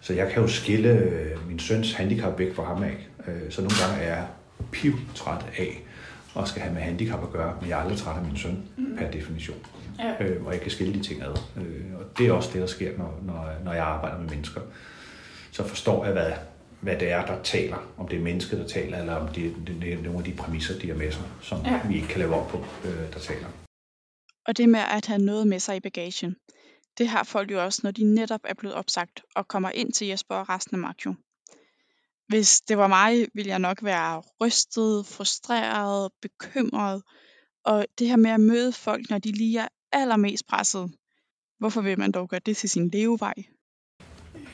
Så 0.00 0.14
jeg 0.14 0.32
kan 0.32 0.42
jo 0.42 0.48
skille 0.48 0.88
øh, 0.88 1.48
min 1.48 1.58
søns 1.58 1.92
handicap 1.92 2.38
væk 2.38 2.54
fra 2.54 2.64
ham 2.64 2.82
af. 2.82 3.08
Øh, 3.28 3.50
så 3.50 3.60
nogle 3.60 3.76
gange 3.80 4.04
er 4.04 4.16
jeg 4.16 4.26
pivtræt 4.72 5.46
af 5.58 5.82
og 6.34 6.48
skal 6.48 6.62
have 6.62 6.74
med 6.74 6.82
handicap 6.82 7.22
at 7.22 7.30
gøre, 7.32 7.56
men 7.60 7.70
jeg 7.70 7.78
er 7.78 7.82
aldrig 7.82 7.98
træt 7.98 8.16
af 8.16 8.24
min 8.24 8.36
søn 8.36 8.62
mm. 8.76 8.96
per 8.98 9.10
definition. 9.10 9.56
Ja. 9.98 10.24
Øh, 10.24 10.46
og 10.46 10.52
jeg 10.52 10.60
kan 10.60 10.70
skille 10.70 10.94
de 10.94 11.02
ting 11.02 11.22
ad. 11.22 11.38
Øh, 11.56 11.98
og 11.98 12.18
det 12.18 12.26
er 12.26 12.32
også 12.32 12.50
det, 12.52 12.60
der 12.60 12.66
sker, 12.66 12.98
når, 12.98 13.20
når, 13.22 13.48
når 13.64 13.72
jeg 13.72 13.84
arbejder 13.84 14.18
med 14.18 14.28
mennesker. 14.28 14.60
Så 15.52 15.68
forstår 15.68 16.04
jeg, 16.04 16.12
hvad, 16.12 16.32
hvad 16.80 16.96
det 16.96 17.10
er, 17.10 17.26
der 17.26 17.42
taler. 17.42 17.92
Om 17.98 18.08
det 18.08 18.18
er 18.18 18.22
mennesket, 18.22 18.58
der 18.58 18.68
taler, 18.68 18.98
eller 18.98 19.14
om 19.14 19.28
det, 19.34 19.56
det, 19.66 19.82
det 19.82 19.92
er 19.92 20.02
nogle 20.02 20.18
af 20.18 20.24
de 20.24 20.34
præmisser, 20.34 20.78
de 20.78 20.88
har 20.88 20.94
med 20.94 21.12
sig, 21.12 21.22
som 21.42 21.64
ja. 21.64 21.80
vi 21.88 21.94
ikke 21.94 22.08
kan 22.08 22.18
lave 22.18 22.34
op 22.34 22.48
på, 22.48 22.58
øh, 22.84 23.12
der 23.12 23.18
taler. 23.18 23.48
Og 24.46 24.56
det 24.56 24.68
med 24.68 24.80
at 24.80 25.06
have 25.06 25.22
noget 25.22 25.46
med 25.46 25.60
sig 25.60 25.76
i 25.76 25.80
bagagen, 25.80 26.36
det 26.98 27.08
har 27.08 27.24
folk 27.24 27.50
jo 27.50 27.64
også, 27.64 27.80
når 27.84 27.90
de 27.90 28.14
netop 28.14 28.40
er 28.44 28.54
blevet 28.54 28.76
opsagt 28.76 29.22
og 29.36 29.48
kommer 29.48 29.70
ind 29.70 29.92
til 29.92 30.06
Jesper 30.06 30.34
og 30.34 30.48
resten 30.48 30.74
af 30.74 30.78
Makjo. 30.78 31.14
Hvis 32.28 32.60
det 32.60 32.78
var 32.78 32.86
mig, 32.86 33.26
ville 33.34 33.50
jeg 33.50 33.58
nok 33.58 33.82
være 33.82 34.22
rystet, 34.40 35.06
frustreret, 35.06 36.10
bekymret. 36.22 37.02
Og 37.64 37.86
det 37.98 38.08
her 38.08 38.16
med 38.16 38.30
at 38.30 38.40
møde 38.40 38.72
folk, 38.72 39.10
når 39.10 39.18
de 39.18 39.32
lige 39.32 39.58
er 39.58 39.68
allermest 39.92 40.46
presset. 40.46 40.92
Hvorfor 41.58 41.80
vil 41.80 41.98
man 41.98 42.12
dog 42.12 42.28
gøre 42.28 42.40
det 42.46 42.56
til 42.56 42.68
sin 42.68 42.90
levevej? 42.90 43.34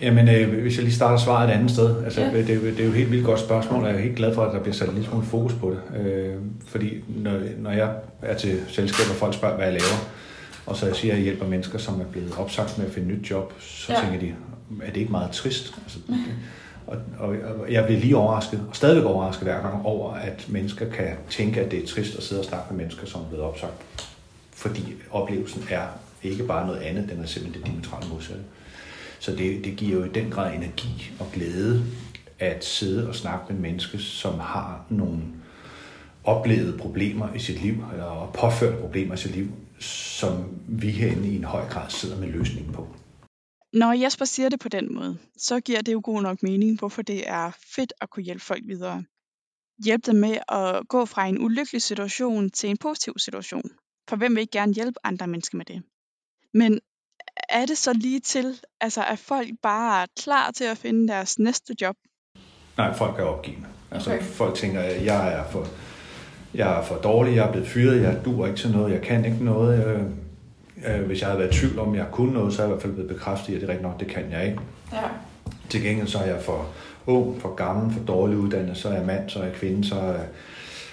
Jamen, 0.00 0.28
øh, 0.28 0.62
hvis 0.62 0.76
jeg 0.76 0.84
lige 0.84 0.94
starter 0.94 1.19
svaret 1.19 1.50
et 1.50 1.54
andet 1.54 1.70
sted. 1.70 2.04
Altså, 2.04 2.20
ja. 2.20 2.37
det, 2.37 2.46
det 2.46 2.81
er 2.81 2.84
jo 2.84 2.90
et 2.90 2.96
helt 2.96 3.10
vildt 3.10 3.26
godt 3.26 3.40
spørgsmål, 3.40 3.82
og 3.82 3.88
jeg 3.88 3.96
er 3.96 4.02
helt 4.02 4.16
glad 4.16 4.34
for, 4.34 4.43
at 4.43 4.54
der 4.54 4.60
bliver 4.60 4.75
sat 4.75 4.94
lidt 4.94 5.06
smule 5.06 5.26
fokus 5.26 5.54
på 5.54 5.70
det. 5.70 6.00
Øh, 6.00 6.34
fordi 6.66 7.04
når, 7.08 7.40
når 7.58 7.70
jeg 7.70 7.94
er 8.22 8.37
til 8.37 8.60
selskaber, 8.69 9.10
og 9.10 9.16
folk 9.16 9.34
spørger, 9.34 9.56
hvad 9.56 9.64
jeg 9.64 9.72
laver, 9.72 10.09
og 10.66 10.76
så 10.76 10.87
jeg 10.87 10.97
siger, 10.97 11.12
at 11.12 11.18
jeg 11.18 11.25
hjælper 11.25 11.47
mennesker, 11.47 11.78
som 11.78 12.00
er 12.00 12.04
blevet 12.04 12.35
opsagt 12.38 12.78
med 12.78 12.87
at 12.87 12.92
finde 12.92 13.09
nyt 13.09 13.30
job, 13.30 13.52
så 13.61 13.92
ja. 13.92 14.00
tænker 14.00 14.18
de, 14.21 14.35
er 14.82 14.92
det 14.92 14.97
ikke 14.97 15.12
meget 15.12 15.30
trist? 15.30 15.75
Altså, 15.85 15.99
det, 16.09 16.16
og, 16.87 16.97
og, 17.18 17.28
og 17.28 17.73
jeg 17.73 17.85
bliver 17.85 18.00
lige 18.00 18.16
overrasket, 18.16 18.61
og 18.68 18.76
stadigvæk 18.76 19.04
overrasket 19.04 19.44
hver 19.44 19.62
gang 19.62 19.87
over, 19.87 20.12
at 20.14 20.47
mennesker 20.49 20.90
kan 20.90 21.09
tænke, 21.30 21.61
at 21.61 21.71
det 21.71 21.82
er 21.82 21.87
trist 21.87 22.16
at 22.16 22.23
sidde 22.23 22.40
og 22.40 22.44
snakke 22.44 22.66
med 22.71 22.78
mennesker, 22.78 23.06
som 23.06 23.21
er 23.21 23.25
blevet 23.25 23.44
opsagt. 23.44 23.73
Fordi 24.54 24.94
oplevelsen 25.11 25.64
er 25.71 25.82
ikke 26.23 26.44
bare 26.44 26.66
noget 26.66 26.80
andet, 26.80 27.09
den 27.11 27.23
er 27.23 27.26
simpelthen 27.26 27.62
det 27.62 27.71
diametrale 27.71 28.09
modsatte. 28.12 28.42
Så 29.20 29.37
det, 29.37 29.64
det 29.64 29.76
giver 29.76 29.99
jo 29.99 30.04
i 30.04 30.08
den 30.08 30.30
grad 30.30 30.54
energi 30.54 31.12
og 31.20 31.26
glæde 31.32 31.85
at 32.38 32.64
sidde 32.64 33.08
og 33.08 33.14
snakke 33.14 33.52
med 33.52 33.61
mennesker, 33.61 33.99
som 33.99 34.38
har 34.38 34.87
nogle 34.90 35.23
oplevede 36.25 36.78
problemer 36.78 37.35
i 37.35 37.38
sit 37.38 37.62
liv, 37.62 37.73
eller 37.92 38.30
påførte 38.35 38.80
problemer 38.80 39.14
i 39.14 39.16
sit 39.16 39.30
liv, 39.30 39.49
som 39.80 40.58
vi 40.68 40.90
herinde 40.90 41.28
i 41.28 41.37
en 41.37 41.44
høj 41.44 41.68
grad 41.68 41.90
sidder 41.90 42.20
med 42.20 42.28
løsningen 42.28 42.73
på. 42.73 42.88
Når 43.73 43.92
Jesper 43.92 44.25
siger 44.25 44.49
det 44.49 44.61
på 44.61 44.68
den 44.68 44.94
måde, 44.94 45.18
så 45.37 45.61
giver 45.61 45.80
det 45.80 45.92
jo 45.92 46.00
god 46.04 46.23
nok 46.23 46.42
mening, 46.42 46.78
hvorfor 46.78 47.02
det 47.02 47.28
er 47.28 47.50
fedt 47.76 47.92
at 48.00 48.11
kunne 48.11 48.23
hjælpe 48.23 48.44
folk 48.44 48.62
videre. 48.66 49.04
Hjælpe 49.85 50.11
dem 50.12 50.20
med 50.20 50.38
at 50.49 50.88
gå 50.88 51.04
fra 51.04 51.26
en 51.26 51.44
ulykkelig 51.44 51.82
situation 51.82 52.50
til 52.50 52.70
en 52.70 52.76
positiv 52.76 53.14
situation. 53.18 53.70
For 54.08 54.16
hvem 54.16 54.35
vil 54.35 54.40
ikke 54.40 54.58
gerne 54.58 54.75
hjælpe 54.75 54.99
andre 55.04 55.26
mennesker 55.26 55.58
med 55.58 55.64
det? 55.64 55.82
Men 56.54 56.80
er 57.49 57.66
det 57.66 57.78
så 57.78 57.93
lige 57.93 58.21
til, 58.21 58.61
altså 58.81 59.00
er 59.00 59.16
folk 59.16 59.49
bare 59.62 60.07
klar 60.23 60.50
til 60.50 60.64
at 60.64 60.78
finde 60.78 61.09
deres 61.09 61.38
næste 61.38 61.75
job? 61.81 61.97
Nej, 62.76 62.95
folk 62.95 63.19
er 63.19 63.23
opgivende. 63.23 63.69
Altså 63.90 64.11
okay. 64.11 64.23
folk 64.23 64.55
tænker, 64.55 64.81
at 64.81 65.05
jeg 65.05 65.33
er 65.33 65.45
for, 65.50 65.66
jeg 66.55 66.78
er 66.78 66.83
for 66.83 66.95
dårlig, 66.95 67.37
jeg 67.37 67.47
er 67.47 67.52
blevet 67.52 67.69
fyret, 67.69 68.02
jeg 68.02 68.25
duer 68.25 68.47
ikke 68.47 68.59
til 68.59 68.71
noget, 68.71 68.93
jeg 68.93 69.02
kan 69.02 69.25
ikke 69.25 69.45
noget. 69.45 69.87
Øh, 69.87 70.02
øh, 70.87 71.07
hvis 71.07 71.21
jeg 71.21 71.28
havde 71.28 71.40
været 71.40 71.55
i 71.55 71.59
tvivl 71.59 71.78
om, 71.78 71.95
jeg 71.95 72.07
kunne 72.12 72.33
noget, 72.33 72.55
så 72.55 72.62
er 72.62 72.66
jeg 72.66 72.71
i 72.71 72.73
hvert 72.73 72.83
fald 72.83 72.93
blevet 72.93 73.11
bekræftet 73.11 73.49
i, 73.49 73.55
at 73.55 73.61
det 73.61 73.66
er 73.66 73.73
rigtigt 73.73 73.88
nok, 73.88 74.00
det 74.00 74.09
kan 74.09 74.31
jeg 74.31 74.47
ikke. 74.47 74.59
Ja. 74.93 75.02
Til 75.69 75.83
gengæld 75.83 76.09
så 76.09 76.19
er 76.19 76.26
jeg 76.26 76.43
for 76.43 76.69
ung, 77.07 77.40
for 77.40 77.55
gammel, 77.55 77.95
for 77.95 78.00
dårlig 78.00 78.38
uddannet, 78.38 78.76
så 78.76 78.88
er 78.88 78.93
jeg 78.93 79.07
mand, 79.07 79.31
så 79.31 79.38
er 79.38 79.45
jeg 79.45 79.55
kvinde, 79.55 79.88
så 79.88 79.95
er 79.95 80.19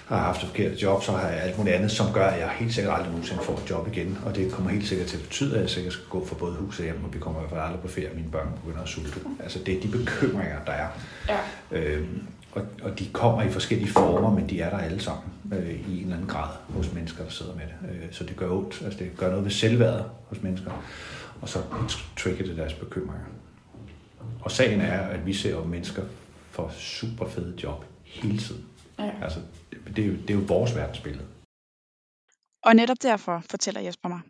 har 0.06 0.18
haft 0.18 0.42
et 0.42 0.48
forkert 0.48 0.82
job, 0.82 1.02
så 1.02 1.12
har 1.12 1.28
jeg 1.28 1.40
alt 1.40 1.58
muligt 1.58 1.76
andet, 1.76 1.90
som 1.90 2.12
gør, 2.12 2.26
at 2.26 2.40
jeg 2.40 2.50
helt 2.50 2.74
sikkert 2.74 2.94
aldrig 2.94 3.10
nogensinde 3.10 3.42
får 3.42 3.54
et 3.54 3.70
job 3.70 3.88
igen. 3.88 4.18
Og 4.26 4.36
det 4.36 4.52
kommer 4.52 4.70
helt 4.70 4.88
sikkert 4.88 5.08
til 5.08 5.16
at 5.16 5.22
betyde, 5.22 5.54
at 5.54 5.60
jeg 5.60 5.70
sikkert 5.70 5.92
skal 5.92 6.04
gå 6.10 6.26
for 6.26 6.34
både 6.34 6.52
hus 6.52 6.78
og 6.78 6.84
hjem, 6.84 7.04
og 7.04 7.14
vi 7.14 7.18
kommer 7.18 7.40
i 7.40 7.42
hvert 7.42 7.50
fald 7.50 7.60
aldrig 7.60 7.80
på 7.80 7.88
ferie, 7.88 8.10
og 8.10 8.16
mine 8.16 8.30
børn 8.30 8.48
begynder 8.64 8.82
at 8.82 8.88
sulte. 8.88 9.20
Altså 9.40 9.58
det 9.58 9.76
er 9.76 9.80
de 9.80 9.88
bekymringer, 9.88 10.64
der 10.66 10.72
er. 10.72 10.88
Ja. 11.28 11.38
Øhm, 11.78 12.22
og, 12.52 12.62
og 12.82 12.98
de 12.98 13.06
kommer 13.12 13.42
i 13.42 13.50
forskellige 13.50 13.90
former, 13.90 14.30
men 14.30 14.50
de 14.50 14.60
er 14.60 14.70
der 14.70 14.78
alle 14.78 15.00
sammen 15.00 15.32
øh, 15.52 15.70
i 15.70 15.96
en 15.96 16.02
eller 16.02 16.14
anden 16.14 16.28
grad 16.28 16.48
hos 16.68 16.92
mennesker, 16.92 17.24
der 17.24 17.30
sidder 17.30 17.54
med 17.54 17.62
det. 17.62 17.94
Øh, 17.94 18.12
så 18.12 18.24
det 18.24 18.36
gør 18.36 18.50
ondt. 18.50 18.82
Altså 18.84 18.98
det 18.98 19.10
gør 19.16 19.28
noget 19.28 19.44
ved 19.44 19.50
selvværdet 19.50 20.04
hos 20.28 20.42
mennesker. 20.42 20.70
Og 21.40 21.48
så 21.48 21.58
trigger 22.16 22.44
det 22.44 22.56
deres 22.56 22.72
bekymringer. 22.72 23.26
Og 24.40 24.50
sagen 24.50 24.80
er, 24.80 25.00
at 25.00 25.26
vi 25.26 25.34
ser 25.34 25.50
jo 25.50 25.64
mennesker 25.64 26.02
for 26.50 26.72
super 26.78 27.28
fede 27.28 27.54
job 27.62 27.84
hele 28.04 28.38
tiden. 28.38 28.64
Ja. 28.98 29.22
Altså, 29.22 29.40
det, 29.70 29.96
det, 29.96 30.04
er 30.04 30.08
jo, 30.08 30.12
det 30.12 30.30
er 30.30 30.34
jo 30.34 30.44
vores 30.48 30.74
verdensbillede. 30.74 31.26
Og 32.62 32.76
netop 32.76 33.02
derfor, 33.02 33.42
fortæller 33.50 33.80
Jesper 33.80 34.08
mig, 34.08 34.20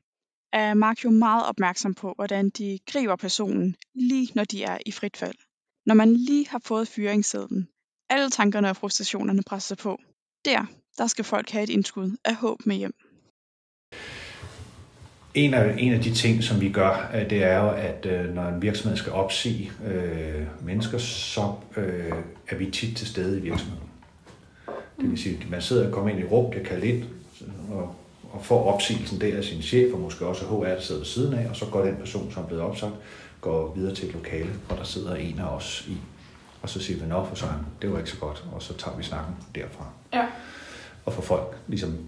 er 0.52 0.74
Mark 0.74 1.04
jo 1.04 1.10
meget 1.10 1.46
opmærksom 1.46 1.94
på, 1.94 2.12
hvordan 2.16 2.50
de 2.50 2.78
griber 2.86 3.16
personen, 3.16 3.76
lige 3.94 4.28
når 4.34 4.44
de 4.44 4.64
er 4.64 4.78
i 4.86 4.92
frit 4.92 5.16
fald. 5.16 5.38
Når 5.86 5.94
man 5.94 6.16
lige 6.16 6.48
har 6.48 6.60
fået 6.64 6.88
fyringssedlen, 6.88 7.68
alle 8.10 8.30
tankerne 8.30 8.70
og 8.70 8.76
frustrationerne 8.76 9.42
presser 9.42 9.76
på. 9.76 10.00
Der, 10.44 10.66
der 10.98 11.06
skal 11.06 11.24
folk 11.24 11.50
have 11.50 11.62
et 11.62 11.70
indskud 11.70 12.16
af 12.24 12.34
håb 12.34 12.66
med 12.66 12.76
hjem. 12.76 12.94
En 15.34 15.54
af, 15.54 15.74
en 15.78 15.92
af 15.92 16.00
de 16.00 16.14
ting, 16.14 16.42
som 16.42 16.60
vi 16.60 16.72
gør, 16.72 17.10
øh, 17.14 17.30
det 17.30 17.42
er 17.42 17.58
jo, 17.58 17.70
at 17.70 18.06
øh, 18.06 18.34
når 18.34 18.48
en 18.48 18.62
virksomhed 18.62 18.96
skal 18.96 19.12
opsige 19.12 19.72
øh, 19.86 20.64
mennesker, 20.64 20.98
så 20.98 21.54
øh, 21.76 22.12
er 22.48 22.56
vi 22.56 22.70
tit 22.70 22.96
til 22.96 23.06
stede 23.06 23.38
i 23.38 23.42
virksomheden. 23.42 23.83
Det 25.00 25.10
vil 25.10 25.18
sige, 25.18 25.38
at 25.42 25.50
man 25.50 25.62
sidder 25.62 25.86
og 25.86 25.92
kommer 25.92 26.10
ind 26.10 26.20
i 26.20 26.24
rum, 26.24 26.52
det 26.52 26.66
kan 26.66 26.80
lidt, 26.80 27.04
og, 27.70 27.94
og 28.32 28.44
får 28.44 28.72
opsigelsen 28.74 29.20
der 29.20 29.36
af 29.36 29.44
sin 29.44 29.62
chef, 29.62 29.94
og 29.94 30.00
måske 30.00 30.26
også 30.26 30.44
HR, 30.44 30.64
der 30.64 30.80
sidder 30.80 31.00
ved 31.00 31.06
siden 31.06 31.34
af, 31.34 31.48
og 31.48 31.56
så 31.56 31.66
går 31.66 31.84
den 31.84 31.96
person, 31.96 32.32
som 32.32 32.42
er 32.42 32.46
blevet 32.46 32.64
opsagt, 32.64 32.94
går 33.40 33.74
videre 33.74 33.94
til 33.94 34.08
et 34.08 34.14
lokale, 34.14 34.50
hvor 34.66 34.76
der 34.76 34.84
sidder 34.84 35.14
en 35.14 35.38
af 35.38 35.56
os 35.56 35.84
i. 35.88 35.96
Og 36.62 36.70
så 36.70 36.80
siger 36.80 37.00
vi, 37.00 37.06
nå 37.06 37.26
for 37.26 37.34
sådan, 37.34 37.60
det 37.82 37.92
var 37.92 37.98
ikke 37.98 38.10
så 38.10 38.18
godt, 38.18 38.44
og 38.52 38.62
så 38.62 38.76
tager 38.76 38.96
vi 38.96 39.02
snakken 39.02 39.34
derfra. 39.54 39.86
Ja. 40.12 40.26
Og 41.04 41.12
får 41.12 41.22
folk 41.22 41.56
ligesom 41.66 41.98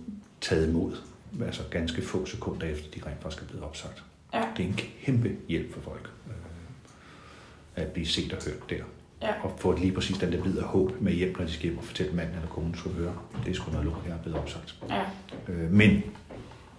taget 0.40 0.68
imod, 0.68 0.96
altså 1.44 1.62
ganske 1.70 2.02
få 2.02 2.26
sekunder 2.26 2.66
efter, 2.66 2.90
de 2.90 3.10
rent 3.10 3.22
faktisk 3.22 3.42
er 3.42 3.46
blevet 3.46 3.64
opsagt. 3.64 4.02
Ja. 4.34 4.44
Det 4.56 4.64
er 4.64 4.68
en 4.68 4.80
kæmpe 5.04 5.36
hjælp 5.48 5.74
for 5.74 5.80
folk, 5.80 6.10
øh, 6.26 7.82
at 7.82 7.88
blive 7.88 8.06
set 8.06 8.32
og 8.32 8.44
hørt 8.44 8.70
der. 8.70 8.82
Ja. 9.22 9.42
Og 9.42 9.58
få 9.58 9.72
lige 9.72 9.92
præcis 9.92 10.18
den 10.18 10.32
der 10.32 10.42
bid 10.42 10.58
af 10.58 10.64
håb 10.64 11.00
med 11.00 11.12
hjem, 11.12 11.36
når 11.38 11.44
de 11.44 11.52
skal 11.52 11.62
hjem 11.62 11.78
og 11.78 11.84
fortælle 11.84 12.12
manden 12.12 12.34
eller 12.34 12.48
konen, 12.48 12.74
skulle 12.74 12.96
høre, 12.96 13.18
det 13.44 13.50
er 13.50 13.54
sgu 13.54 13.70
noget 13.70 13.86
lort, 13.86 14.02
jeg 14.06 14.12
er 14.12 14.22
blevet 14.22 14.38
opsagt. 14.38 14.74
Ja. 14.88 15.04
Øh, 15.48 15.70
men 15.70 16.02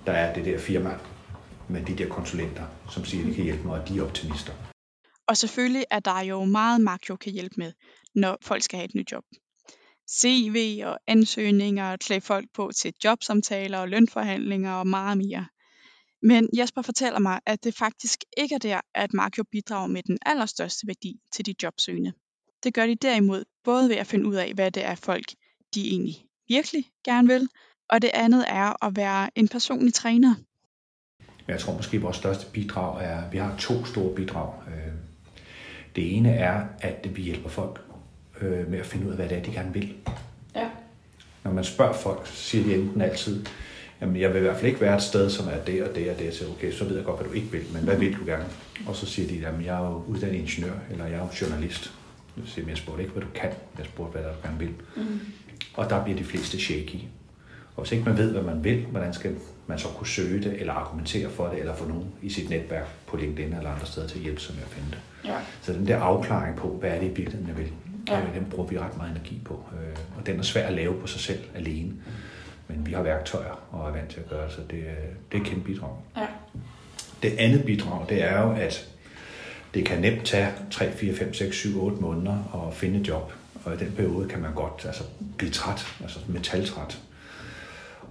der 0.06 0.12
er 0.12 0.34
det 0.34 0.46
der 0.46 0.60
firma 0.60 0.98
med 1.70 1.86
de 1.86 1.98
der 1.98 2.10
konsulenter, 2.10 2.64
som 2.90 3.06
siger, 3.06 3.24
at 3.24 3.30
de 3.30 3.36
kan 3.36 3.44
hjælpe 3.44 3.68
mig, 3.68 3.82
og 3.82 3.90
de 3.90 3.98
er 4.00 4.04
optimister. 4.04 4.54
Og 5.28 5.38
selvfølgelig 5.38 5.86
er 5.92 6.00
der 6.00 6.22
jo 6.22 6.46
meget, 6.46 6.82
Mark 6.82 7.10
jo 7.10 7.16
kan 7.16 7.32
hjælpe 7.34 7.56
med, 7.58 7.74
når 8.16 8.38
folk 8.42 8.64
skal 8.64 8.78
have 8.78 8.86
et 8.86 8.96
nyt 8.96 9.12
job. 9.12 9.24
CV 10.10 10.82
og 10.86 11.00
ansøgninger, 11.08 11.98
klæde 11.98 12.22
folk 12.22 12.46
på 12.54 12.72
til 12.76 12.94
jobsamtaler 13.04 13.78
og 13.78 13.90
lønforhandlinger 13.90 14.74
og 14.74 14.88
meget 14.88 15.18
mere. 15.18 15.48
Men 16.22 16.50
Jesper 16.58 16.82
fortæller 16.82 17.20
mig, 17.20 17.40
at 17.46 17.64
det 17.64 17.76
faktisk 17.76 18.20
ikke 18.38 18.56
er 18.56 18.60
der, 18.60 18.82
at 18.96 19.14
Mark 19.14 19.38
jo 19.38 19.44
bidrager 19.52 19.88
med 19.88 20.04
den 20.04 20.18
allerstørste 20.26 20.88
værdi 20.88 21.20
til 21.34 21.46
de 21.46 21.56
jobsøgende. 21.64 22.14
Det 22.64 22.74
gør 22.74 22.86
de 22.86 22.96
derimod 22.96 23.44
både 23.64 23.90
ved 23.90 23.96
at 23.96 24.08
finde 24.08 24.26
ud 24.26 24.36
af, 24.36 24.52
hvad 24.54 24.72
det 24.72 24.86
er 24.86 24.96
folk, 24.96 25.26
de 25.76 25.88
egentlig 25.88 26.16
virkelig 26.48 26.86
gerne 27.06 27.28
vil, 27.28 27.50
og 27.90 28.02
det 28.02 28.12
andet 28.14 28.46
er 28.48 28.86
at 28.86 28.96
være 28.96 29.30
en 29.36 29.48
personlig 29.48 29.94
træner. 29.94 30.36
Jeg 31.48 31.60
tror 31.60 31.74
måske, 31.74 31.98
at 31.98 32.04
vores 32.04 32.18
største 32.18 32.52
bidrag 32.52 33.04
er, 33.04 33.22
at 33.22 33.34
vi 33.34 33.38
har 33.38 33.56
to 33.60 33.86
store 33.86 34.16
bidrag. 34.16 34.54
Øh, 34.68 34.94
det 35.96 36.18
ene 36.18 36.30
er, 36.30 36.66
at 36.80 37.08
vi 37.16 37.22
hjælper 37.22 37.50
folk 37.50 37.82
øh, 38.42 38.72
med 38.72 38.80
at 38.80 38.86
finde 38.86 39.06
ud 39.06 39.12
af, 39.12 39.18
hvad 39.18 39.30
det 39.30 39.38
er, 39.38 39.44
de 39.44 39.52
gerne 39.52 39.74
vil. 39.74 39.94
Ja. 40.56 40.70
Når 41.44 41.52
man 41.52 41.64
spørger 41.64 41.94
folk, 41.94 42.28
siger 42.28 42.64
de 42.64 42.76
enten 42.76 43.02
altid, 43.02 43.46
jamen 44.02 44.22
jeg 44.22 44.30
vil 44.34 44.38
i 44.38 44.42
hvert 44.42 44.56
fald 44.56 44.68
ikke 44.68 44.82
være 44.82 44.96
et 44.96 45.04
sted, 45.04 45.30
som 45.30 45.48
er 45.48 45.64
det 45.64 45.84
og 45.84 45.96
det 45.96 46.12
og 46.12 46.20
det. 46.20 46.34
Så 46.34 46.50
okay, 46.50 46.72
så 46.72 46.86
ved 46.86 46.96
jeg 46.96 47.06
godt, 47.06 47.20
hvad 47.20 47.30
du 47.30 47.34
ikke 47.34 47.52
vil, 47.52 47.64
men 47.74 47.84
hvad 47.84 47.98
vil 47.98 48.16
du 48.16 48.26
gerne? 48.26 48.46
Og 48.88 48.96
så 48.96 49.06
siger 49.06 49.28
de, 49.28 49.36
jamen 49.36 49.66
jeg 49.66 49.76
er 49.76 49.90
jo 49.90 50.04
uddannet 50.08 50.40
ingeniør, 50.40 50.74
eller 50.92 51.06
jeg 51.06 51.16
er 51.16 51.20
jo 51.20 51.30
journalist. 51.42 51.94
Siger 52.46 52.68
jeg 52.68 52.78
spurgte 52.78 53.04
ikke, 53.04 53.14
hvad 53.14 53.24
du 53.24 53.30
kan, 53.36 53.50
jeg 53.78 53.86
spurgte, 53.86 54.20
hvad 54.20 54.32
du 54.32 54.48
gerne 54.48 54.60
vil. 54.60 54.74
Mm. 54.96 55.20
Og 55.74 55.90
der 55.90 56.04
bliver 56.04 56.18
de 56.18 56.24
fleste 56.24 56.60
shaky. 56.60 57.00
Og 57.76 57.84
hvis 57.84 57.92
ikke 57.92 58.06
man 58.06 58.18
ved, 58.18 58.32
hvad 58.32 58.42
man 58.42 58.64
vil, 58.64 58.86
hvordan 58.86 59.14
skal 59.14 59.36
man 59.68 59.80
så 59.80 59.88
kunne 59.88 60.08
søge 60.08 60.44
det, 60.44 60.60
eller 60.60 60.74
argumentere 60.74 61.30
for 61.30 61.48
det, 61.48 61.60
eller 61.60 61.76
få 61.76 61.88
nogen 61.88 62.06
i 62.22 62.30
sit 62.30 62.50
netværk 62.50 62.88
på 63.08 63.18
LinkedIn 63.18 63.54
eller 63.54 63.72
andre 63.72 63.86
steder 63.86 64.08
til 64.08 64.18
at 64.18 64.24
hjælpe 64.24 64.42
sig 64.42 64.56
med 64.56 64.64
at 64.64 64.70
finde 64.70 64.90
det. 64.92 65.00
Ja. 65.26 65.38
Så 65.62 65.74
den 65.74 65.88
der 65.88 66.00
afklaring 66.00 66.56
på, 66.56 66.68
hvad 66.68 66.90
er 66.90 67.00
det 67.00 67.06
i 67.06 67.14
virkeligheden, 67.14 67.48
jeg 67.48 67.58
vil, 67.58 67.72
ja. 68.10 68.22
den 68.36 68.46
bruger 68.50 68.70
vi 68.70 68.80
ret 68.80 68.98
meget 68.98 69.12
energi 69.12 69.42
på. 69.46 69.54
Øh, 69.54 69.98
og 70.18 70.26
den 70.26 70.40
er 70.40 70.44
svær 70.44 70.68
at 70.68 70.74
lave 70.74 71.02
på 71.02 71.08
sig 71.08 71.22
selv 71.22 71.40
alene. 71.56 71.94
Men 72.68 72.86
vi 72.86 72.94
har 72.94 73.02
værktøjer 73.02 73.68
og 73.72 73.88
er 73.88 73.92
vant 73.92 74.10
til 74.10 74.20
at 74.20 74.30
gøre 74.30 74.46
det, 74.46 74.52
så 74.52 74.62
det, 74.62 74.84
det 75.32 75.38
er 75.38 75.42
et 75.42 75.48
kæmpe 75.48 75.66
bidrag. 75.66 75.96
Ja. 76.18 76.26
Det 77.24 77.38
andet 77.38 77.66
bidrag, 77.66 78.06
det 78.10 78.24
er 78.24 78.42
jo, 78.42 78.52
at 78.52 78.90
det 79.78 79.86
kan 79.86 80.02
nemt 80.02 80.26
tage 80.26 80.48
3, 80.72 80.92
4, 80.92 81.14
5, 81.14 81.34
6, 81.34 81.56
7, 81.56 81.84
8 81.84 81.98
måneder 81.98 82.68
at 82.68 82.74
finde 82.74 83.00
et 83.00 83.08
job. 83.08 83.34
Og 83.66 83.74
i 83.74 83.78
den 83.78 83.92
periode 83.92 84.28
kan 84.28 84.42
man 84.42 84.54
godt 84.54 84.86
altså, 84.86 85.04
blive 85.38 85.52
træt, 85.52 85.86
altså 86.02 86.20
metaltræt. 86.28 87.00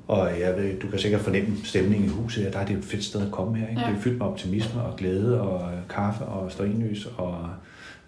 Og 0.09 0.41
jeg 0.41 0.57
ved, 0.57 0.81
du 0.81 0.89
kan 0.89 0.99
sikkert 0.99 1.21
fornemme 1.21 1.57
stemningen 1.65 2.05
i 2.05 2.09
huset, 2.09 2.47
at 2.47 2.53
der 2.53 2.59
er 2.59 2.67
det 2.67 2.77
et 2.77 2.85
fedt 2.85 3.05
sted 3.05 3.27
at 3.27 3.33
komme 3.33 3.57
her. 3.59 3.69
Ikke? 3.69 3.81
Ja. 3.81 3.87
Det 3.87 3.97
er 3.97 4.01
fyldt 4.01 4.19
med 4.19 4.27
optimisme 4.27 4.83
og 4.83 4.97
glæde 4.97 5.41
og 5.41 5.71
kaffe 5.89 6.25
og 6.25 6.53
støjnlys 6.53 7.09
og 7.17 7.49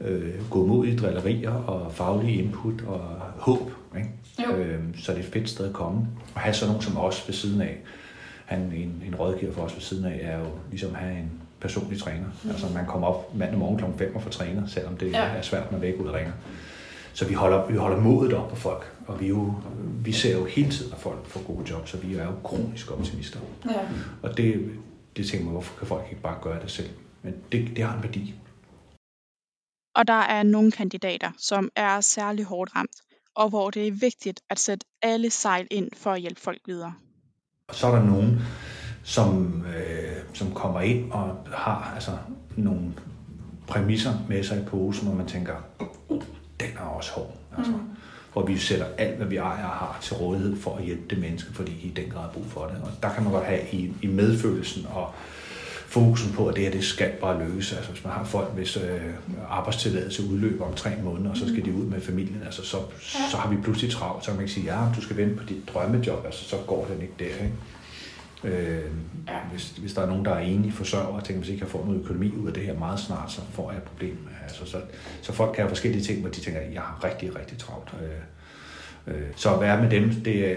øh, 0.01 0.51
godmodige 0.51 0.97
drillerier 0.97 1.53
og 1.53 1.93
faglige 1.93 2.43
input 2.43 2.83
og 2.87 3.01
håb. 3.37 3.73
Ikke? 3.97 4.53
Øh, 4.53 4.81
så 4.97 5.13
det 5.13 5.19
er 5.19 5.23
et 5.23 5.33
fedt 5.33 5.49
sted 5.49 5.67
at 5.67 5.73
komme. 5.73 6.07
Og 6.35 6.41
have 6.41 6.55
sådan 6.55 6.71
nogen 6.71 6.83
som 6.83 6.99
os 6.99 7.25
ved 7.29 7.35
siden 7.35 7.61
af. 7.61 7.79
Han, 8.47 8.61
en, 8.61 9.03
en 9.07 9.15
rådgiver 9.15 9.53
for 9.53 9.63
os 9.63 9.75
ved 9.75 9.83
siden 9.83 10.05
af 10.05 10.19
er 10.23 10.39
jo 10.39 10.47
ligesom 10.71 10.91
at 10.91 11.01
have 11.01 11.19
en 11.19 11.31
personlig 11.61 12.01
træner. 12.01 12.27
Mm. 12.45 12.51
Altså 12.51 12.67
man 12.75 12.87
kommer 12.87 13.09
op 13.09 13.35
mandag 13.35 13.59
morgen 13.59 13.79
kl. 13.79 13.99
5 13.99 14.17
og 14.17 14.23
får 14.23 14.31
træner, 14.31 14.67
selvom 14.67 14.97
det 14.97 15.13
ja. 15.13 15.23
er 15.23 15.43
svært, 15.43 15.73
når 15.73 15.79
væk 15.79 15.95
ud 16.01 16.07
og 16.07 16.15
ringer. 16.15 16.33
Så 17.13 17.25
vi 17.25 17.35
holder, 17.35 17.67
vi 17.67 17.77
holder 17.77 18.01
modet 18.01 18.33
op 18.33 18.49
på 18.49 18.57
folk, 18.57 18.93
og 19.07 19.21
vi, 19.21 19.27
jo, 19.27 19.55
vi 20.05 20.13
ser 20.13 20.39
jo 20.39 20.45
hele 20.45 20.71
tiden, 20.71 20.93
at 20.93 20.99
folk 20.99 21.27
får 21.27 21.43
gode 21.43 21.71
jobs, 21.71 21.91
så 21.91 21.97
vi 21.97 22.15
er 22.15 22.25
jo 22.25 22.33
kronisk 22.45 22.91
optimister. 22.91 23.41
Ja. 23.71 23.81
Og 24.23 24.37
det, 24.37 24.71
det 25.17 25.27
tænker 25.27 25.45
man, 25.45 25.53
hvorfor 25.53 25.79
kan 25.79 25.87
folk 25.87 26.05
ikke 26.11 26.23
bare 26.23 26.39
gøre 26.43 26.63
det 26.63 26.71
selv? 26.71 26.89
Men 27.23 27.35
det, 27.53 27.77
det 27.77 27.85
har 27.85 27.97
en 27.97 28.03
værdi. 28.03 28.35
Og 29.95 30.09
der 30.09 30.23
er 30.23 30.43
nogle 30.43 30.73
kandidater, 30.73 31.31
som 31.39 31.71
er 31.77 32.01
særlig 32.01 32.45
hårdt 32.45 32.77
ramt, 32.77 32.97
og 33.35 33.49
hvor 33.49 33.71
det 33.71 33.89
er 33.89 33.93
vigtigt 33.93 34.41
at 34.51 34.59
sætte 34.59 34.87
alle 35.03 35.31
sejl 35.31 35.67
ind 35.71 35.89
for 35.97 36.13
at 36.13 36.21
hjælpe 36.21 36.41
folk 36.41 36.61
videre. 36.67 36.95
Og 37.69 37.75
så 37.75 37.87
er 37.87 37.97
der 37.97 38.05
nogen, 38.05 38.41
som, 39.05 39.63
øh, 39.67 39.88
som 40.39 40.53
kommer 40.53 40.81
ind 40.81 41.13
og 41.13 41.37
har 41.55 41.93
altså, 41.95 42.11
nogle 42.57 42.81
præmisser 43.67 44.13
med 44.29 44.45
sig 44.45 44.59
i 44.59 44.65
posen, 44.65 45.09
hvor 45.09 45.17
man 45.17 45.27
tænker, 45.27 45.55
uh, 46.09 46.23
den 46.61 46.69
er 46.79 46.85
også 46.85 47.13
hård. 47.13 47.35
Altså, 47.57 47.73
mm. 47.73 47.79
Hvor 48.33 48.47
vi 48.47 48.59
sætter 48.59 48.87
alt, 48.99 49.17
hvad 49.17 49.27
vi 49.27 49.37
ejer 49.37 49.65
og 49.65 49.71
har 49.71 49.99
til 50.03 50.17
rådighed 50.17 50.57
for 50.57 50.77
at 50.77 50.85
hjælpe 50.85 51.03
det 51.11 51.19
menneske, 51.19 51.53
fordi 51.53 51.73
de 51.83 51.89
i 51.89 51.91
den 51.91 52.11
grad 52.11 52.23
har 52.23 52.31
brug 52.31 52.47
for 52.47 52.67
det. 52.67 52.77
Og 52.83 52.91
der 53.03 53.13
kan 53.15 53.23
man 53.23 53.33
godt 53.33 53.45
have 53.45 53.61
i, 53.73 53.93
i 54.03 54.07
medfølelsen 54.07 54.87
og 54.95 55.13
fokusen 55.89 56.33
på, 56.33 56.47
at 56.47 56.57
det 56.57 56.65
her 56.65 56.71
det 56.71 56.85
skal 56.85 57.11
bare 57.21 57.49
løse. 57.49 57.77
Altså 57.77 57.93
hvis 57.93 58.05
man 58.05 58.13
har 58.13 58.25
folk, 58.25 58.53
hvis 58.55 58.77
øh, 58.77 59.01
arbejdstilladelse 59.51 60.23
udløber 60.31 60.65
om 60.65 60.75
tre 60.75 60.91
måneder, 61.05 61.31
og 61.31 61.37
så 61.37 61.49
skal 61.49 61.65
de 61.65 61.75
ud 61.75 61.85
med 61.85 62.01
familien, 62.01 62.43
altså, 62.45 62.65
så, 62.65 62.77
så 63.31 63.37
har 63.37 63.51
vi 63.51 63.57
pludselig 63.63 63.91
travlt. 63.93 64.25
Så 64.25 64.31
kan 64.31 64.37
man 64.37 64.45
ikke 64.45 64.55
sige, 64.55 64.75
ja, 64.75 64.81
du 64.97 65.01
skal 65.01 65.17
vente 65.17 65.37
på 65.37 65.45
dit 65.45 65.69
drømmejob, 65.75 66.25
altså, 66.25 66.45
så 66.45 66.57
går 66.67 66.87
den 66.93 67.03
ikke 67.03 67.15
der. 67.19 67.45
Ikke? 67.45 67.55
Øh, 68.45 68.83
ja. 69.29 69.39
hvis, 69.51 69.71
hvis 69.71 69.95
der 69.95 70.03
er 70.03 70.07
nogen, 70.07 70.25
der 70.25 70.31
er 70.31 70.41
enige 70.41 70.73
forsørger 70.73 71.07
og 71.07 71.25
tænker, 71.25 71.41
hvis 71.41 71.51
ikke 71.51 71.63
jeg 71.63 71.71
får 71.71 71.85
noget 71.85 72.01
økonomi 72.01 72.33
ud 72.37 72.47
af 72.47 72.55
det 72.55 72.63
her 72.63 72.79
meget 72.79 73.01
snart, 73.01 73.33
så 73.33 73.41
får 73.53 73.71
jeg 73.71 73.79
et 73.79 73.85
problem. 73.85 74.29
Altså, 74.43 74.67
så, 74.67 74.81
så 75.23 75.33
folk 75.33 75.55
kan 75.55 75.63
have 75.63 75.69
forskellige 75.69 76.03
ting, 76.03 76.21
hvor 76.21 76.31
de 76.31 76.41
tænker, 76.41 76.61
jeg 76.61 76.83
har 76.83 77.05
rigtig, 77.05 77.37
rigtig 77.37 77.59
travlt. 77.59 77.95
Øh, 78.03 79.15
øh, 79.15 79.27
så 79.37 79.55
at 79.55 79.61
være 79.61 79.83
med 79.83 79.91
dem, 79.91 80.11
det 80.11 80.53
er, 80.53 80.57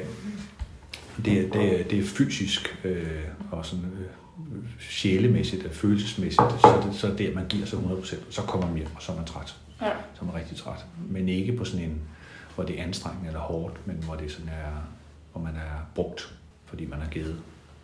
det 1.26 1.40
er, 1.40 1.50
det 1.50 1.80
er, 1.80 1.84
det 1.84 2.00
er 2.00 2.04
fysisk 2.04 2.80
øh, 2.84 3.08
og 3.52 3.66
sådan, 3.66 3.86
øh, 3.86 4.06
sjælemæssigt 4.80 5.66
og 5.66 5.72
følelsesmæssigt, 5.72 6.62
så 6.62 6.82
det, 6.86 6.96
så 6.96 7.14
det, 7.18 7.36
man 7.36 7.48
giver 7.48 7.66
sig 7.66 7.80
100%, 7.80 8.16
så 8.30 8.42
kommer 8.42 8.68
man 8.68 8.78
hjem, 8.78 8.88
og 8.96 9.02
så 9.02 9.12
er 9.12 9.16
man 9.16 9.26
træt. 9.26 9.56
Ja. 9.82 9.90
Så 10.14 10.22
er 10.22 10.26
man 10.26 10.36
rigtig 10.36 10.58
træt. 10.58 10.86
Men 11.10 11.30
ikke 11.30 11.54
på 11.54 11.66
sådan 11.66 11.86
en, 11.86 12.02
hvor 12.56 12.64
det 12.64 12.80
er 12.80 12.84
anstrengende 12.84 13.28
eller 13.28 13.40
hårdt, 13.40 13.88
men 13.88 13.96
hvor 13.96 14.16
det 14.16 14.32
sådan 14.32 14.50
er, 14.50 14.72
hvor 15.32 15.42
man 15.42 15.56
er 15.56 15.88
brugt, 15.96 16.34
fordi 16.66 16.86
man 16.86 17.00
har 17.00 17.10
givet 17.10 17.42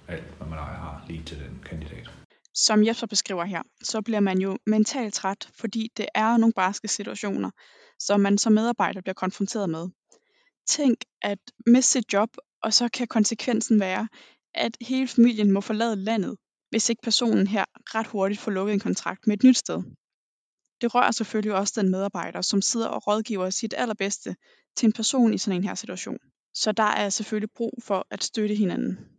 alt, 0.07 0.37
hvad 0.37 0.47
man 0.47 0.59
ejer 0.59 0.77
har, 0.77 1.05
lige 1.07 1.23
til 1.23 1.39
den 1.39 1.63
kandidat. 1.65 2.09
Som 2.53 2.85
Jesper 2.85 3.07
beskriver 3.07 3.45
her, 3.45 3.61
så 3.83 4.01
bliver 4.01 4.19
man 4.19 4.37
jo 4.39 4.57
mentalt 4.65 5.13
træt, 5.13 5.49
fordi 5.59 5.91
det 5.97 6.05
er 6.15 6.37
nogle 6.37 6.53
barske 6.53 6.87
situationer, 6.87 7.51
som 7.99 8.19
man 8.19 8.37
som 8.37 8.53
medarbejder 8.53 9.01
bliver 9.01 9.13
konfronteret 9.13 9.69
med. 9.69 9.87
Tænk 10.67 10.97
at 11.21 11.39
miste 11.67 11.91
sit 11.91 12.13
job, 12.13 12.29
og 12.63 12.73
så 12.73 12.89
kan 12.89 13.07
konsekvensen 13.07 13.79
være, 13.79 14.07
at 14.55 14.77
hele 14.81 15.07
familien 15.07 15.51
må 15.51 15.61
forlade 15.61 15.95
landet, 15.95 16.37
hvis 16.69 16.89
ikke 16.89 17.01
personen 17.01 17.47
her 17.47 17.65
ret 17.95 18.07
hurtigt 18.07 18.41
får 18.41 18.51
lukket 18.51 18.73
en 18.73 18.79
kontrakt 18.79 19.27
med 19.27 19.37
et 19.37 19.43
nyt 19.43 19.57
sted. 19.57 19.83
Det 20.81 20.95
rører 20.95 21.11
selvfølgelig 21.11 21.53
også 21.53 21.81
den 21.81 21.91
medarbejder, 21.91 22.41
som 22.41 22.61
sidder 22.61 22.87
og 22.87 23.07
rådgiver 23.07 23.49
sit 23.49 23.73
allerbedste 23.77 24.35
til 24.75 24.85
en 24.85 24.93
person 24.93 25.33
i 25.33 25.37
sådan 25.37 25.57
en 25.57 25.63
her 25.63 25.75
situation. 25.75 26.17
Så 26.53 26.71
der 26.71 26.83
er 26.83 27.09
selvfølgelig 27.09 27.51
brug 27.55 27.73
for 27.83 28.07
at 28.11 28.23
støtte 28.23 28.55
hinanden. 28.55 29.16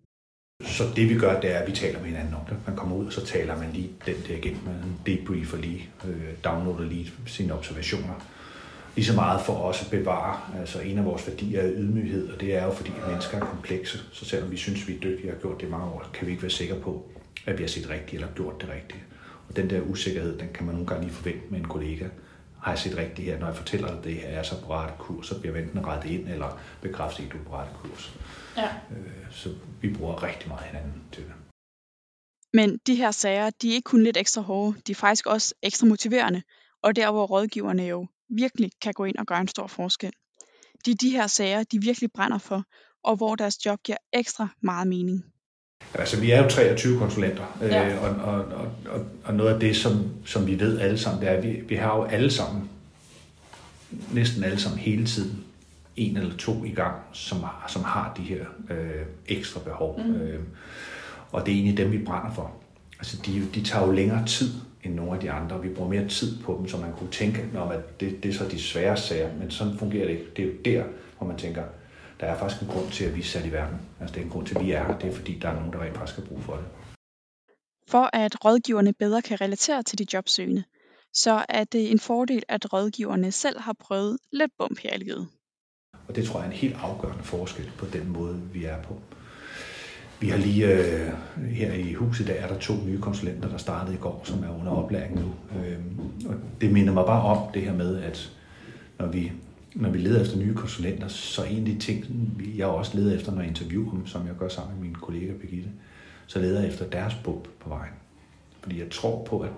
Så 0.65 0.85
det 0.97 1.09
vi 1.09 1.19
gør, 1.19 1.41
det 1.41 1.55
er, 1.55 1.59
at 1.59 1.67
vi 1.67 1.73
taler 1.73 1.99
med 1.99 2.07
hinanden 2.07 2.35
om 2.35 2.41
det. 2.49 2.57
Man 2.67 2.77
kommer 2.77 2.97
ud, 2.97 3.07
og 3.07 3.13
så 3.13 3.27
taler 3.27 3.59
man 3.59 3.73
lige 3.73 3.91
den 4.07 4.15
der 4.29 4.37
igennem. 4.37 4.61
Man 4.65 4.75
debriefer 5.07 5.57
lige, 5.57 5.89
øh, 6.05 6.29
downloader 6.45 6.85
lige 6.85 7.13
sine 7.27 7.55
observationer. 7.55 8.27
Lige 8.97 9.07
så 9.07 9.15
meget 9.15 9.41
for 9.41 9.53
os 9.53 9.83
at 9.83 9.91
bevare, 9.91 10.41
altså 10.61 10.81
en 10.81 10.99
af 10.99 11.05
vores 11.05 11.27
værdier 11.27 11.63
er 11.63 11.73
ydmyghed, 11.77 12.29
og 12.29 12.41
det 12.41 12.55
er 12.55 12.65
jo 12.65 12.73
fordi, 12.73 12.91
at 13.03 13.09
mennesker 13.11 13.37
er 13.37 13.47
komplekse. 13.47 13.99
Så 14.13 14.25
selvom 14.25 14.51
vi 14.51 14.57
synes, 14.57 14.89
vi 14.89 14.95
er 14.97 15.01
dygtige 15.01 15.31
og 15.31 15.35
har 15.35 15.41
gjort 15.41 15.61
det 15.61 15.67
i 15.67 15.71
mange 15.71 15.87
år, 15.87 16.07
kan 16.15 16.27
vi 16.27 16.33
ikke 16.33 16.43
være 16.43 16.51
sikre 16.51 16.77
på, 16.77 17.07
at 17.47 17.59
vi 17.59 17.63
har 17.63 17.69
set 17.69 17.91
rigtigt 17.91 18.15
eller 18.15 18.35
gjort 18.35 18.61
det 18.61 18.69
rigtigt. 18.69 19.03
Og 19.49 19.57
den 19.57 19.71
der 19.71 19.81
usikkerhed, 19.81 20.39
den 20.39 20.49
kan 20.55 20.67
man 20.67 20.75
nogle 20.75 20.89
gange 20.89 21.05
lige 21.05 21.15
forvente 21.15 21.43
med 21.51 21.59
en 21.59 21.69
kollega. 21.69 22.07
Har 22.69 22.75
jeg 22.75 22.79
set 22.79 22.97
rigtigt 22.97 23.29
her, 23.29 23.39
når 23.39 23.47
jeg 23.47 23.57
fortæller 23.57 23.95
dig 23.95 24.05
det 24.05 24.15
her, 24.15 24.29
er 24.29 24.43
så 24.43 24.61
på 24.61 24.73
rette 24.73 24.95
kurs, 24.99 25.27
så 25.27 25.41
bliver 25.41 25.55
jeg 25.55 25.65
enten 25.65 25.87
rettet 25.87 26.11
ind, 26.11 26.29
eller 26.29 26.61
bekræftet, 26.83 27.25
at 27.25 27.33
du 27.33 27.39
er 27.39 27.45
på 27.45 27.57
rette 27.57 27.73
kurs. 27.75 28.19
Ja. 28.57 28.69
Øh, 28.91 29.31
så 29.31 29.55
vi 29.81 29.95
bruger 29.95 30.23
rigtig 30.23 30.49
meget 30.49 30.65
hinanden 30.65 31.03
til 31.13 31.23
det. 31.25 31.33
Men 32.53 32.79
de 32.87 32.95
her 32.95 33.11
sager, 33.11 33.51
de 33.51 33.71
er 33.71 33.75
ikke 33.75 33.87
kun 33.87 34.03
lidt 34.03 34.17
ekstra 34.17 34.43
hårde, 34.43 34.81
de 34.87 34.93
er 34.93 34.97
faktisk 34.97 35.27
også 35.27 35.55
ekstra 35.63 35.87
motiverende, 35.87 36.43
og 36.83 36.97
der 36.97 37.11
hvor 37.11 37.27
rådgiverne 37.27 37.83
jo 37.83 38.07
virkelig 38.29 38.71
kan 38.83 38.93
gå 38.93 39.05
ind 39.05 39.17
og 39.17 39.27
gøre 39.27 39.41
en 39.41 39.49
stor 39.49 39.67
forskel. 39.67 40.13
Det 40.85 40.91
er 40.91 40.97
de 40.97 41.11
her 41.11 41.27
sager, 41.27 41.63
de 41.63 41.81
virkelig 41.81 42.11
brænder 42.15 42.39
for, 42.39 42.65
og 43.05 43.17
hvor 43.17 43.35
deres 43.35 43.67
job 43.67 43.79
giver 43.83 43.99
ekstra 44.13 44.49
meget 44.63 44.89
mening. 44.89 45.25
Altså, 45.95 46.21
vi 46.21 46.31
er 46.31 46.43
jo 46.43 46.49
23 46.49 46.99
konsulenter, 46.99 47.57
øh, 47.63 47.69
Ja. 47.71 47.99
og, 47.99 48.09
og, 48.35 48.35
og, 48.45 48.67
og, 48.91 49.01
og 49.25 49.35
noget 49.35 49.55
af 49.55 49.61
det, 49.61 49.77
som, 49.77 50.11
som 50.25 50.47
vi 50.47 50.61
ved 50.61 50.81
alle 50.81 50.99
sammen, 50.99 51.21
det 51.23 51.31
er, 51.31 51.37
at 51.37 51.43
vi, 51.45 51.61
vi 51.69 51.75
har 51.75 51.97
jo 51.97 52.05
alle 52.05 52.31
sammen, 52.31 52.69
næsten 54.13 54.45
alle 54.45 54.59
sammen 54.61 54.79
hele 54.81 55.07
tiden, 55.07 55.45
en 55.97 56.17
eller 56.17 56.37
to 56.37 56.65
i 56.65 56.71
gang, 56.71 56.95
som, 57.13 57.39
har- 57.41 57.65
som 57.69 57.85
har 57.85 58.15
de 58.17 58.23
her 58.23 58.45
øh, 58.71 59.03
ekstra 59.29 59.61
behov. 59.61 60.01
Mm. 60.07 60.15
Øh, 60.15 60.41
og 61.33 61.47
det 61.47 61.53
er 61.53 61.57
egentlig 61.57 61.77
dem, 61.77 61.93
vi 61.93 61.99
brænder 61.99 62.33
for. 62.35 62.51
Altså, 62.99 63.17
de, 63.27 63.43
de 63.55 63.63
tager 63.65 63.87
jo 63.87 63.93
længere 63.93 64.27
tid 64.27 64.51
end 64.85 64.95
nogle 64.95 65.13
af 65.13 65.21
de 65.21 65.31
andre. 65.31 65.63
Vi 65.63 65.69
bruger 65.69 65.91
mere 65.91 66.09
tid 66.09 66.39
på 66.43 66.57
dem, 66.61 66.69
så 66.69 66.77
man 66.77 66.93
kunne 66.99 67.11
tænke, 67.11 67.45
at 67.73 68.01
det, 68.01 68.23
det 68.23 68.29
er 68.29 68.35
så 68.35 68.45
de 68.51 68.63
svære 68.63 68.97
sager, 68.97 69.29
men 69.41 69.51
sådan 69.51 69.79
fungerer 69.79 70.05
det 70.07 70.13
ikke. 70.13 70.25
Det 70.37 70.43
er 70.43 70.47
jo 70.49 70.55
der, 70.65 70.83
hvor 71.19 71.27
man 71.27 71.37
tænker, 71.37 71.63
der 72.21 72.27
er 72.27 72.39
faktisk 72.39 72.63
en 72.63 72.69
grund 72.69 72.91
til, 72.91 73.05
at 73.05 73.15
vi 73.15 73.21
er 73.21 73.25
sat 73.25 73.47
i 73.47 73.53
verden. 73.53 73.81
Altså, 74.01 74.15
det 74.15 74.21
er 74.21 74.25
en 74.25 74.31
grund 74.31 74.47
til, 74.47 74.55
at 74.55 74.65
vi 74.65 74.73
er 74.73 74.85
her. 74.85 74.99
Det 74.99 75.11
er 75.11 75.15
fordi, 75.15 75.39
der 75.39 75.49
er 75.49 75.55
nogen, 75.55 75.73
der 75.73 75.83
rent 75.83 75.97
faktisk 75.97 76.19
har 76.19 76.27
brug 76.27 76.43
for 76.43 76.57
det. 76.57 76.65
For 77.89 78.11
at 78.13 78.45
rådgiverne 78.45 78.93
bedre 78.93 79.23
kan 79.23 79.41
relatere 79.41 79.83
til 79.83 79.99
de 79.99 80.07
jobsøgende, 80.13 80.65
så 81.15 81.45
er 81.49 81.65
det 81.65 81.91
en 81.91 81.99
fordel, 81.99 82.43
at 82.49 82.73
rådgiverne 82.73 83.33
selv 83.33 83.61
har 83.61 83.73
prøvet 83.81 84.19
lidt 84.33 84.53
bump 84.59 84.79
her 84.79 84.95
i 84.95 84.99
livet. 84.99 85.29
Og 86.09 86.17
det 86.17 86.25
tror 86.25 86.41
jeg 86.41 86.47
er 86.47 86.51
en 86.51 86.57
helt 86.57 86.77
afgørende 86.83 87.25
forskel 87.25 87.71
på 87.79 87.87
den 87.93 88.09
måde, 88.09 88.41
vi 88.53 88.65
er 88.65 88.83
på. 88.83 89.01
Vi 90.21 90.29
har 90.29 90.39
lige 90.39 90.67
øh, 90.67 91.13
her 91.51 91.73
i 91.73 91.93
huset, 91.93 92.27
der 92.27 92.33
er 92.33 92.49
der 92.49 92.59
to 92.59 92.75
nye 92.87 93.01
konsulenter, 93.01 93.49
der 93.49 93.57
startede 93.57 93.97
i 93.97 93.99
går, 93.99 94.21
som 94.25 94.45
er 94.45 94.61
under 94.61 94.73
oplæring 94.73 95.15
nu. 95.15 95.35
Øh, 95.61 95.79
og 96.29 96.35
det 96.61 96.73
minder 96.73 96.93
mig 96.93 97.07
bare 97.07 97.23
om 97.23 97.53
det 97.53 97.63
her 97.63 97.75
med, 97.75 98.03
at 98.03 98.33
når 98.99 99.07
vi, 99.07 99.33
når 99.75 99.91
vi 99.91 99.99
leder 99.99 100.21
efter 100.21 100.39
nye 100.39 100.55
konsulenter, 100.55 101.09
så 101.09 101.45
en 101.45 101.59
af 101.59 101.65
de 101.65 101.79
ting, 101.79 102.05
jeg 102.57 102.67
også 102.67 102.97
leder 102.97 103.17
efter, 103.17 103.33
når 103.33 103.41
jeg 103.41 103.49
interviewer 103.49 103.91
dem, 103.91 104.07
som 104.07 104.27
jeg 104.27 104.35
gør 104.39 104.49
sammen 104.49 104.75
med 104.75 104.83
min 104.83 104.95
kollega 104.95 105.33
Birgitte, 105.33 105.69
så 106.27 106.39
leder 106.39 106.61
jeg 106.61 106.69
efter 106.69 106.85
deres 106.85 107.15
bump 107.25 107.49
på 107.61 107.69
vejen. 107.69 107.93
Fordi 108.61 108.81
jeg 108.81 108.91
tror 108.91 109.25
på, 109.25 109.41
at 109.41 109.51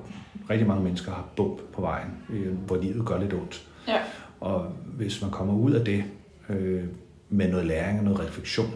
rigtig 0.51 0.69
mange 0.69 0.85
mennesker 0.85 1.13
har 1.13 1.29
bump 1.37 1.61
på 1.73 1.81
vejen, 1.81 2.11
øh, 2.31 2.53
hvor 2.53 2.77
livet 2.77 3.07
gør 3.07 3.21
lidt 3.21 3.33
ondt. 3.33 3.69
Ja. 3.89 3.99
Og 4.41 4.73
hvis 4.85 5.23
man 5.23 5.31
kommer 5.31 5.55
ud 5.55 5.73
af 5.73 5.85
det 5.85 6.05
øh, 6.49 6.85
med 7.29 7.51
noget 7.51 7.67
læring 7.67 7.99
og 7.99 8.05
noget 8.05 8.21
refleksion, 8.21 8.71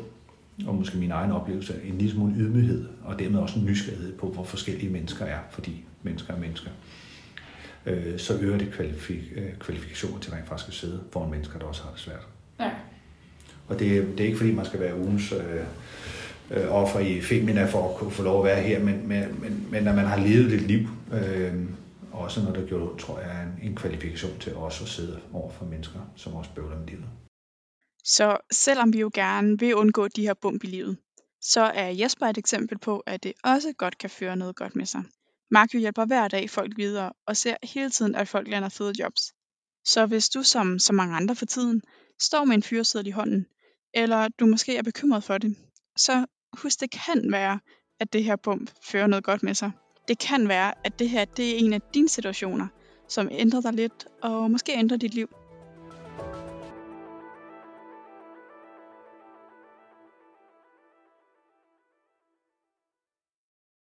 og 0.66 0.74
måske 0.74 0.98
min 0.98 1.10
egen 1.10 1.32
oplevelse 1.32 1.74
af 1.74 1.78
en 1.88 1.98
lille 1.98 2.12
smule 2.12 2.34
ydmyghed, 2.34 2.88
og 3.04 3.18
dermed 3.18 3.40
også 3.40 3.58
en 3.58 3.64
nysgerrighed 3.64 4.12
på, 4.12 4.26
hvor 4.26 4.44
forskellige 4.44 4.92
mennesker 4.92 5.24
er, 5.24 5.38
fordi 5.50 5.84
mennesker 6.02 6.34
er 6.34 6.38
mennesker, 6.38 6.70
øh, 6.70 7.04
så 8.18 8.38
øger 8.40 8.58
det 8.58 8.68
kvalifik- 8.68 9.38
øh, 9.38 9.58
kvalifikationer 9.58 10.20
til 10.20 10.32
rent 10.32 10.48
faktisk 10.48 10.68
at 10.68 10.74
sidde 10.74 11.00
foran 11.10 11.30
mennesker, 11.30 11.58
der 11.58 11.66
også 11.66 11.82
har 11.82 11.90
det 11.90 12.00
svært. 12.00 12.26
Ja. 12.60 12.70
Og 13.68 13.78
det, 13.78 14.08
det 14.18 14.20
er 14.20 14.24
ikke 14.24 14.38
fordi, 14.38 14.52
man 14.52 14.64
skal 14.64 14.80
være 14.80 14.98
ugens 14.98 15.32
øh, 15.32 15.64
øh, 16.50 16.72
offer 16.72 17.00
i 17.00 17.20
Femina 17.20 17.64
for 17.64 17.90
at 17.90 17.96
kunne 17.96 18.10
få 18.10 18.22
lov 18.22 18.38
at 18.38 18.44
være 18.44 18.62
her, 18.62 18.84
men, 18.84 19.08
men, 19.08 19.40
men, 19.40 19.68
men 19.70 19.88
at 19.88 19.94
man 19.94 20.06
har 20.06 20.16
levet 20.16 20.52
et 20.52 20.60
liv, 20.60 20.88
øh, 21.12 21.54
også 22.12 22.42
når 22.42 22.52
det 22.52 22.68
gjort, 22.68 22.98
tror 22.98 23.20
jeg, 23.20 23.30
er 23.30 23.42
en, 23.42 23.70
en 23.70 23.76
kvalifikation 23.76 24.38
til 24.40 24.54
også 24.54 24.84
at 24.84 24.90
sidde 24.90 25.20
over 25.32 25.52
for 25.52 25.64
mennesker, 25.64 25.98
som 26.16 26.34
også 26.34 26.50
bøvler 26.54 26.78
med 26.78 26.86
livet. 26.86 27.04
Så 28.04 28.36
selvom 28.52 28.92
vi 28.92 29.00
jo 29.00 29.10
gerne 29.14 29.58
vil 29.58 29.74
undgå 29.74 30.08
de 30.08 30.22
her 30.22 30.34
bump 30.34 30.64
i 30.64 30.66
livet, 30.66 30.96
så 31.40 31.60
er 31.60 31.88
Jesper 31.88 32.26
et 32.26 32.38
eksempel 32.38 32.78
på, 32.78 32.98
at 33.06 33.22
det 33.22 33.32
også 33.44 33.72
godt 33.78 33.98
kan 33.98 34.10
føre 34.10 34.36
noget 34.36 34.56
godt 34.56 34.76
med 34.76 34.86
sig. 34.86 35.02
Mark 35.54 35.74
jo 35.74 35.78
hjælper 35.78 36.04
hver 36.04 36.28
dag 36.28 36.50
folk 36.50 36.72
videre 36.76 37.12
og 37.26 37.36
ser 37.36 37.56
hele 37.62 37.90
tiden, 37.90 38.14
at 38.14 38.28
folk 38.28 38.48
lander 38.48 38.68
fede 38.68 38.92
jobs. 39.00 39.32
Så 39.84 40.06
hvis 40.06 40.28
du 40.28 40.42
som 40.42 40.78
så 40.78 40.92
mange 40.92 41.16
andre 41.16 41.36
for 41.36 41.46
tiden 41.46 41.82
står 42.20 42.44
med 42.44 42.54
en 42.54 42.62
fyreseddel 42.62 43.06
i 43.06 43.10
hånden, 43.10 43.46
eller 43.94 44.28
du 44.28 44.46
måske 44.46 44.76
er 44.76 44.82
bekymret 44.82 45.24
for 45.24 45.38
det, 45.38 45.56
så 45.96 46.26
husk, 46.52 46.80
det 46.80 46.90
kan 46.90 47.32
være, 47.32 47.58
at 48.00 48.12
det 48.12 48.24
her 48.24 48.36
bump 48.36 48.70
fører 48.82 49.06
noget 49.06 49.24
godt 49.24 49.42
med 49.42 49.54
sig. 49.54 49.70
Det 50.08 50.18
kan 50.18 50.48
være, 50.48 50.74
at 50.84 50.98
det 50.98 51.08
her 51.08 51.24
det 51.24 51.50
er 51.50 51.58
en 51.58 51.72
af 51.72 51.80
dine 51.94 52.08
situationer, 52.08 52.66
som 53.08 53.28
ændrer 53.32 53.60
dig 53.60 53.72
lidt 53.72 54.06
og 54.22 54.50
måske 54.50 54.72
ændrer 54.72 54.96
dit 54.96 55.14
liv. 55.14 55.28